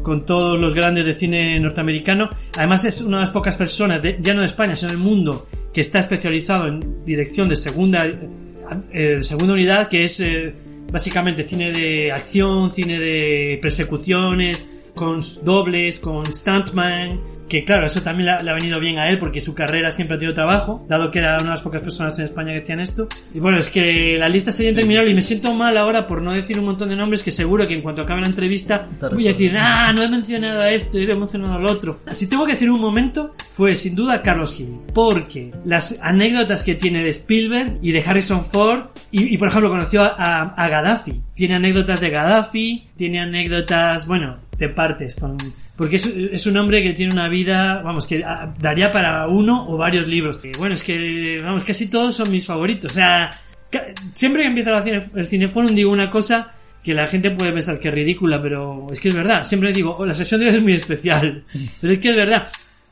con 0.02 0.24
todos 0.24 0.56
los 0.56 0.74
grandes 0.74 1.06
de 1.06 1.14
cine 1.14 1.58
norteamericano. 1.58 2.30
Además 2.56 2.84
es 2.84 3.00
una 3.00 3.16
de 3.16 3.22
las 3.22 3.30
pocas 3.30 3.56
personas, 3.56 4.00
ya 4.20 4.34
no 4.34 4.40
de 4.40 4.46
España, 4.46 4.76
sino 4.76 4.92
del 4.92 5.00
mundo, 5.00 5.48
que 5.72 5.80
está 5.80 5.98
especializado 5.98 6.68
en 6.68 7.04
dirección 7.04 7.48
de 7.48 7.56
segunda, 7.56 8.06
eh, 8.92 9.18
segunda 9.22 9.54
unidad, 9.54 9.88
que 9.88 10.04
es 10.04 10.20
eh, 10.20 10.54
básicamente 10.90 11.46
cine 11.46 11.72
de 11.72 12.12
acción, 12.12 12.72
cine 12.72 12.98
de 12.98 13.58
persecuciones, 13.60 14.72
con 14.94 15.20
dobles, 15.44 16.00
con 16.00 16.32
stuntman, 16.32 17.20
que 17.48 17.64
claro, 17.64 17.86
eso 17.86 18.02
también 18.02 18.26
le 18.42 18.50
ha, 18.50 18.54
venido 18.54 18.80
bien 18.80 18.98
a 18.98 19.08
él 19.08 19.18
porque 19.18 19.40
su 19.40 19.54
carrera 19.54 19.90
siempre 19.90 20.16
ha 20.16 20.18
tenido 20.18 20.34
trabajo, 20.34 20.84
dado 20.88 21.10
que 21.10 21.20
era 21.20 21.34
una 21.34 21.44
de 21.44 21.50
las 21.50 21.62
pocas 21.62 21.82
personas 21.82 22.18
en 22.18 22.24
España 22.24 22.52
que 22.52 22.60
hacían 22.60 22.80
esto. 22.80 23.08
Y 23.34 23.40
bueno, 23.40 23.58
es 23.58 23.70
que 23.70 24.16
la 24.18 24.28
lista 24.28 24.52
sería 24.52 24.70
interminable 24.70 25.10
y 25.10 25.14
me 25.14 25.22
siento 25.22 25.54
mal 25.54 25.76
ahora 25.76 26.06
por 26.06 26.22
no 26.22 26.32
decir 26.32 26.58
un 26.58 26.66
montón 26.66 26.88
de 26.88 26.96
nombres 26.96 27.22
que 27.22 27.30
seguro 27.30 27.66
que 27.68 27.74
en 27.74 27.82
cuanto 27.82 28.02
acabe 28.02 28.20
la 28.20 28.26
entrevista 28.26 28.88
voy 29.12 29.26
a 29.26 29.30
decir, 29.30 29.54
ah, 29.58 29.92
no 29.94 30.02
he 30.02 30.08
mencionado 30.08 30.60
a 30.60 30.70
esto, 30.70 30.98
he 30.98 31.14
mencionado 31.14 31.54
al 31.54 31.66
otro. 31.66 32.00
Si 32.10 32.28
tengo 32.28 32.46
que 32.46 32.52
decir 32.52 32.70
un 32.70 32.80
momento, 32.80 33.32
fue 33.48 33.76
sin 33.76 33.94
duda 33.94 34.22
Carlos 34.22 34.54
Gil, 34.54 34.80
porque 34.92 35.52
las 35.64 35.98
anécdotas 36.02 36.64
que 36.64 36.74
tiene 36.74 37.04
de 37.04 37.10
Spielberg 37.10 37.78
y 37.82 37.92
de 37.92 38.02
Harrison 38.02 38.44
Ford, 38.44 38.86
y, 39.10 39.36
por 39.38 39.48
ejemplo 39.48 39.70
conoció 39.70 40.02
a, 40.02 40.42
a 40.42 40.68
Gaddafi, 40.68 41.22
tiene 41.34 41.54
anécdotas 41.54 42.00
de 42.00 42.10
Gaddafi, 42.10 42.84
tiene 42.96 43.20
anécdotas, 43.20 44.06
bueno, 44.06 44.38
de 44.58 44.68
partes 44.68 45.16
con 45.16 45.36
porque 45.76 45.96
es, 45.96 46.46
un 46.46 46.56
hombre 46.56 46.82
que 46.82 46.94
tiene 46.94 47.12
una 47.12 47.28
vida, 47.28 47.82
vamos, 47.82 48.06
que 48.06 48.24
ah, 48.24 48.50
daría 48.58 48.90
para 48.90 49.28
uno 49.28 49.68
o 49.68 49.76
varios 49.76 50.08
libros. 50.08 50.40
bueno, 50.58 50.74
es 50.74 50.82
que, 50.82 51.40
vamos, 51.42 51.64
casi 51.64 51.88
todos 51.88 52.16
son 52.16 52.30
mis 52.30 52.46
favoritos. 52.46 52.92
O 52.92 52.94
sea, 52.94 53.30
siempre 54.14 54.42
que 54.42 54.48
empieza 54.48 54.82
el 55.14 55.26
cineforum 55.26 55.74
digo 55.74 55.92
una 55.92 56.10
cosa 56.10 56.54
que 56.82 56.94
la 56.94 57.06
gente 57.06 57.30
puede 57.30 57.52
pensar 57.52 57.78
que 57.78 57.88
es 57.88 57.94
ridícula, 57.94 58.40
pero 58.40 58.86
es 58.90 59.00
que 59.00 59.10
es 59.10 59.14
verdad. 59.14 59.44
Siempre 59.44 59.72
digo, 59.72 59.96
oh, 59.98 60.06
la 60.06 60.14
sesión 60.14 60.40
de 60.40 60.48
hoy 60.48 60.54
es 60.54 60.62
muy 60.62 60.72
especial. 60.72 61.42
Pero 61.80 61.92
es 61.92 61.98
que 61.98 62.10
es 62.10 62.16
verdad. 62.16 62.48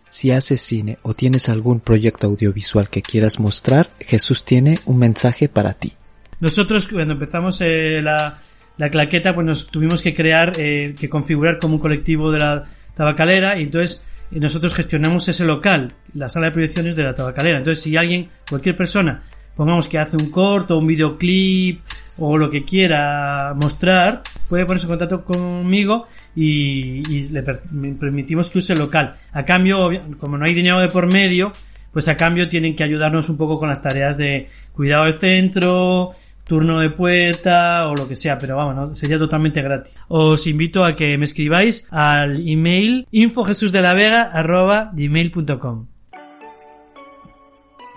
Si 0.08 0.32
haces 0.32 0.60
cine 0.60 0.98
o 1.02 1.14
tienes 1.14 1.48
algún 1.48 1.78
proyecto 1.78 2.26
audiovisual 2.26 2.90
que 2.90 3.02
quieras 3.02 3.38
mostrar, 3.38 3.90
Jesús 4.00 4.44
tiene 4.44 4.80
un 4.86 4.98
mensaje 4.98 5.48
para 5.48 5.74
ti. 5.74 5.92
Nosotros 6.40 6.88
cuando 6.88 7.12
empezamos 7.12 7.60
eh, 7.60 8.00
la, 8.02 8.36
la 8.76 8.90
claqueta, 8.90 9.34
pues 9.34 9.46
nos 9.46 9.66
tuvimos 9.68 10.02
que 10.02 10.14
crear, 10.14 10.52
eh, 10.56 10.94
que 10.98 11.08
configurar 11.08 11.58
como 11.58 11.74
un 11.74 11.80
colectivo 11.80 12.32
de 12.32 12.38
la 12.40 12.64
tabacalera 12.94 13.58
y 13.58 13.62
entonces 13.64 14.04
eh, 14.32 14.40
nosotros 14.40 14.74
gestionamos 14.74 15.28
ese 15.28 15.44
local, 15.44 15.92
la 16.14 16.28
sala 16.28 16.46
de 16.46 16.52
proyecciones 16.52 16.96
de 16.96 17.04
la 17.04 17.14
tabacalera. 17.14 17.58
Entonces 17.58 17.82
si 17.82 17.96
alguien, 17.96 18.28
cualquier 18.48 18.76
persona, 18.76 19.22
pongamos 19.54 19.88
que 19.88 19.98
hace 19.98 20.16
un 20.16 20.30
corto, 20.30 20.78
un 20.78 20.86
videoclip 20.86 21.80
o 22.18 22.38
lo 22.38 22.50
que 22.50 22.64
quiera 22.64 23.54
mostrar, 23.56 24.22
puede 24.48 24.66
ponerse 24.66 24.86
en 24.86 24.90
contacto 24.90 25.24
conmigo 25.24 26.06
y, 26.34 27.28
le 27.30 27.42
permitimos 27.42 28.50
que 28.50 28.58
use 28.58 28.72
el 28.72 28.78
local. 28.78 29.14
A 29.32 29.44
cambio, 29.44 29.90
como 30.18 30.36
no 30.36 30.44
hay 30.44 30.54
dinero 30.54 30.80
de 30.80 30.88
por 30.88 31.06
medio, 31.06 31.52
pues 31.92 32.08
a 32.08 32.16
cambio 32.16 32.48
tienen 32.48 32.74
que 32.76 32.84
ayudarnos 32.84 33.28
un 33.28 33.36
poco 33.36 33.58
con 33.58 33.68
las 33.68 33.82
tareas 33.82 34.16
de 34.16 34.48
cuidado 34.72 35.04
del 35.04 35.14
centro, 35.14 36.10
turno 36.44 36.78
de 36.80 36.90
puerta 36.90 37.88
o 37.88 37.96
lo 37.96 38.06
que 38.06 38.14
sea, 38.14 38.38
pero 38.38 38.56
vamos, 38.56 38.76
¿no? 38.76 38.94
sería 38.94 39.18
totalmente 39.18 39.62
gratis. 39.62 39.98
Os 40.08 40.46
invito 40.46 40.84
a 40.84 40.94
que 40.94 41.16
me 41.18 41.24
escribáis 41.24 41.88
al 41.90 42.48
email 42.48 43.08
infojesusdelavega.gmail.com 43.10 45.86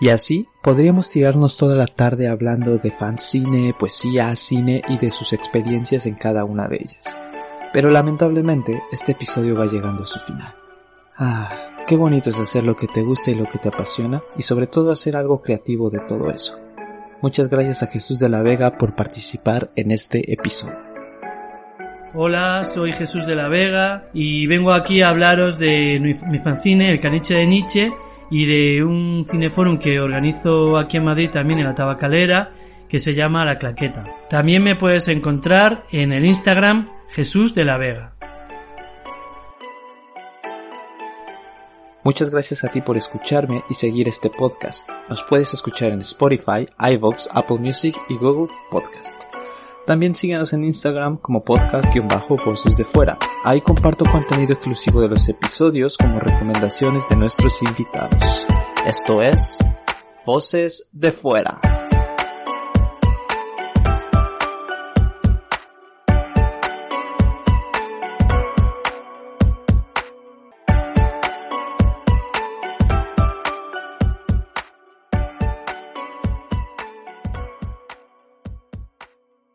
Y 0.00 0.08
así 0.08 0.48
podríamos 0.62 1.10
tirarnos 1.10 1.56
toda 1.56 1.76
la 1.76 1.86
tarde 1.86 2.28
hablando 2.28 2.78
de 2.78 2.90
fanzine, 2.90 3.74
poesía, 3.78 4.34
cine 4.34 4.82
y 4.88 4.98
de 4.98 5.10
sus 5.10 5.32
experiencias 5.32 6.06
en 6.06 6.14
cada 6.14 6.44
una 6.44 6.66
de 6.68 6.76
ellas. 6.76 7.18
Pero 7.72 7.90
lamentablemente 7.90 8.82
este 8.90 9.12
episodio 9.12 9.56
va 9.56 9.66
llegando 9.66 10.02
a 10.02 10.06
su 10.06 10.18
final. 10.20 10.54
Ah, 11.16 11.84
qué 11.86 11.96
bonito 11.96 12.30
es 12.30 12.38
hacer 12.38 12.64
lo 12.64 12.76
que 12.76 12.86
te 12.86 13.02
gusta 13.02 13.30
y 13.30 13.34
lo 13.34 13.46
que 13.46 13.58
te 13.58 13.68
apasiona 13.68 14.22
y 14.36 14.42
sobre 14.42 14.68
todo 14.68 14.90
hacer 14.90 15.16
algo 15.16 15.42
creativo 15.42 15.90
de 15.90 16.00
todo 16.00 16.30
eso. 16.30 16.58
Muchas 17.20 17.48
gracias 17.48 17.82
a 17.82 17.88
Jesús 17.88 18.18
de 18.20 18.28
la 18.28 18.42
Vega 18.42 18.78
por 18.78 18.94
participar 18.94 19.70
en 19.74 19.90
este 19.90 20.32
episodio. 20.32 20.78
Hola, 22.14 22.62
soy 22.64 22.92
Jesús 22.92 23.26
de 23.26 23.34
la 23.34 23.48
Vega 23.48 24.06
y 24.14 24.46
vengo 24.46 24.72
aquí 24.72 25.02
a 25.02 25.10
hablaros 25.10 25.58
de 25.58 25.98
mi 26.00 26.38
fanzine, 26.38 26.90
El 26.90 27.00
Caniche 27.00 27.34
de 27.34 27.46
Nietzsche, 27.46 27.92
y 28.30 28.46
de 28.46 28.84
un 28.84 29.24
cineforum 29.28 29.78
que 29.78 30.00
organizo 30.00 30.78
aquí 30.78 30.96
en 30.96 31.04
Madrid 31.04 31.30
también 31.30 31.58
en 31.60 31.66
la 31.66 31.74
Tabacalera, 31.74 32.50
que 32.88 32.98
se 32.98 33.14
llama 33.14 33.44
La 33.44 33.58
Claqueta. 33.58 34.04
También 34.30 34.62
me 34.62 34.76
puedes 34.76 35.08
encontrar 35.08 35.84
en 35.90 36.12
el 36.12 36.24
Instagram 36.24 36.88
Jesús 37.08 37.54
de 37.54 37.64
la 37.64 37.78
Vega. 37.78 38.17
Muchas 42.04 42.30
gracias 42.30 42.64
a 42.64 42.70
ti 42.70 42.80
por 42.80 42.96
escucharme 42.96 43.64
y 43.68 43.74
seguir 43.74 44.08
este 44.08 44.30
podcast. 44.30 44.88
Nos 45.08 45.22
puedes 45.24 45.52
escuchar 45.52 45.92
en 45.92 46.00
Spotify, 46.00 46.68
iVoox, 46.78 47.28
Apple 47.32 47.58
Music 47.58 47.96
y 48.08 48.16
Google 48.16 48.52
Podcast. 48.70 49.24
También 49.86 50.14
síguenos 50.14 50.52
en 50.52 50.64
Instagram 50.64 51.16
como 51.16 51.42
podcast-voces 51.42 52.76
de 52.76 52.84
fuera. 52.84 53.18
Ahí 53.42 53.62
comparto 53.62 54.04
contenido 54.04 54.52
exclusivo 54.52 55.00
de 55.00 55.08
los 55.08 55.28
episodios 55.28 55.96
como 55.96 56.20
recomendaciones 56.20 57.08
de 57.08 57.16
nuestros 57.16 57.62
invitados. 57.62 58.46
Esto 58.86 59.22
es 59.22 59.58
Voces 60.26 60.90
de 60.92 61.10
fuera. 61.10 61.77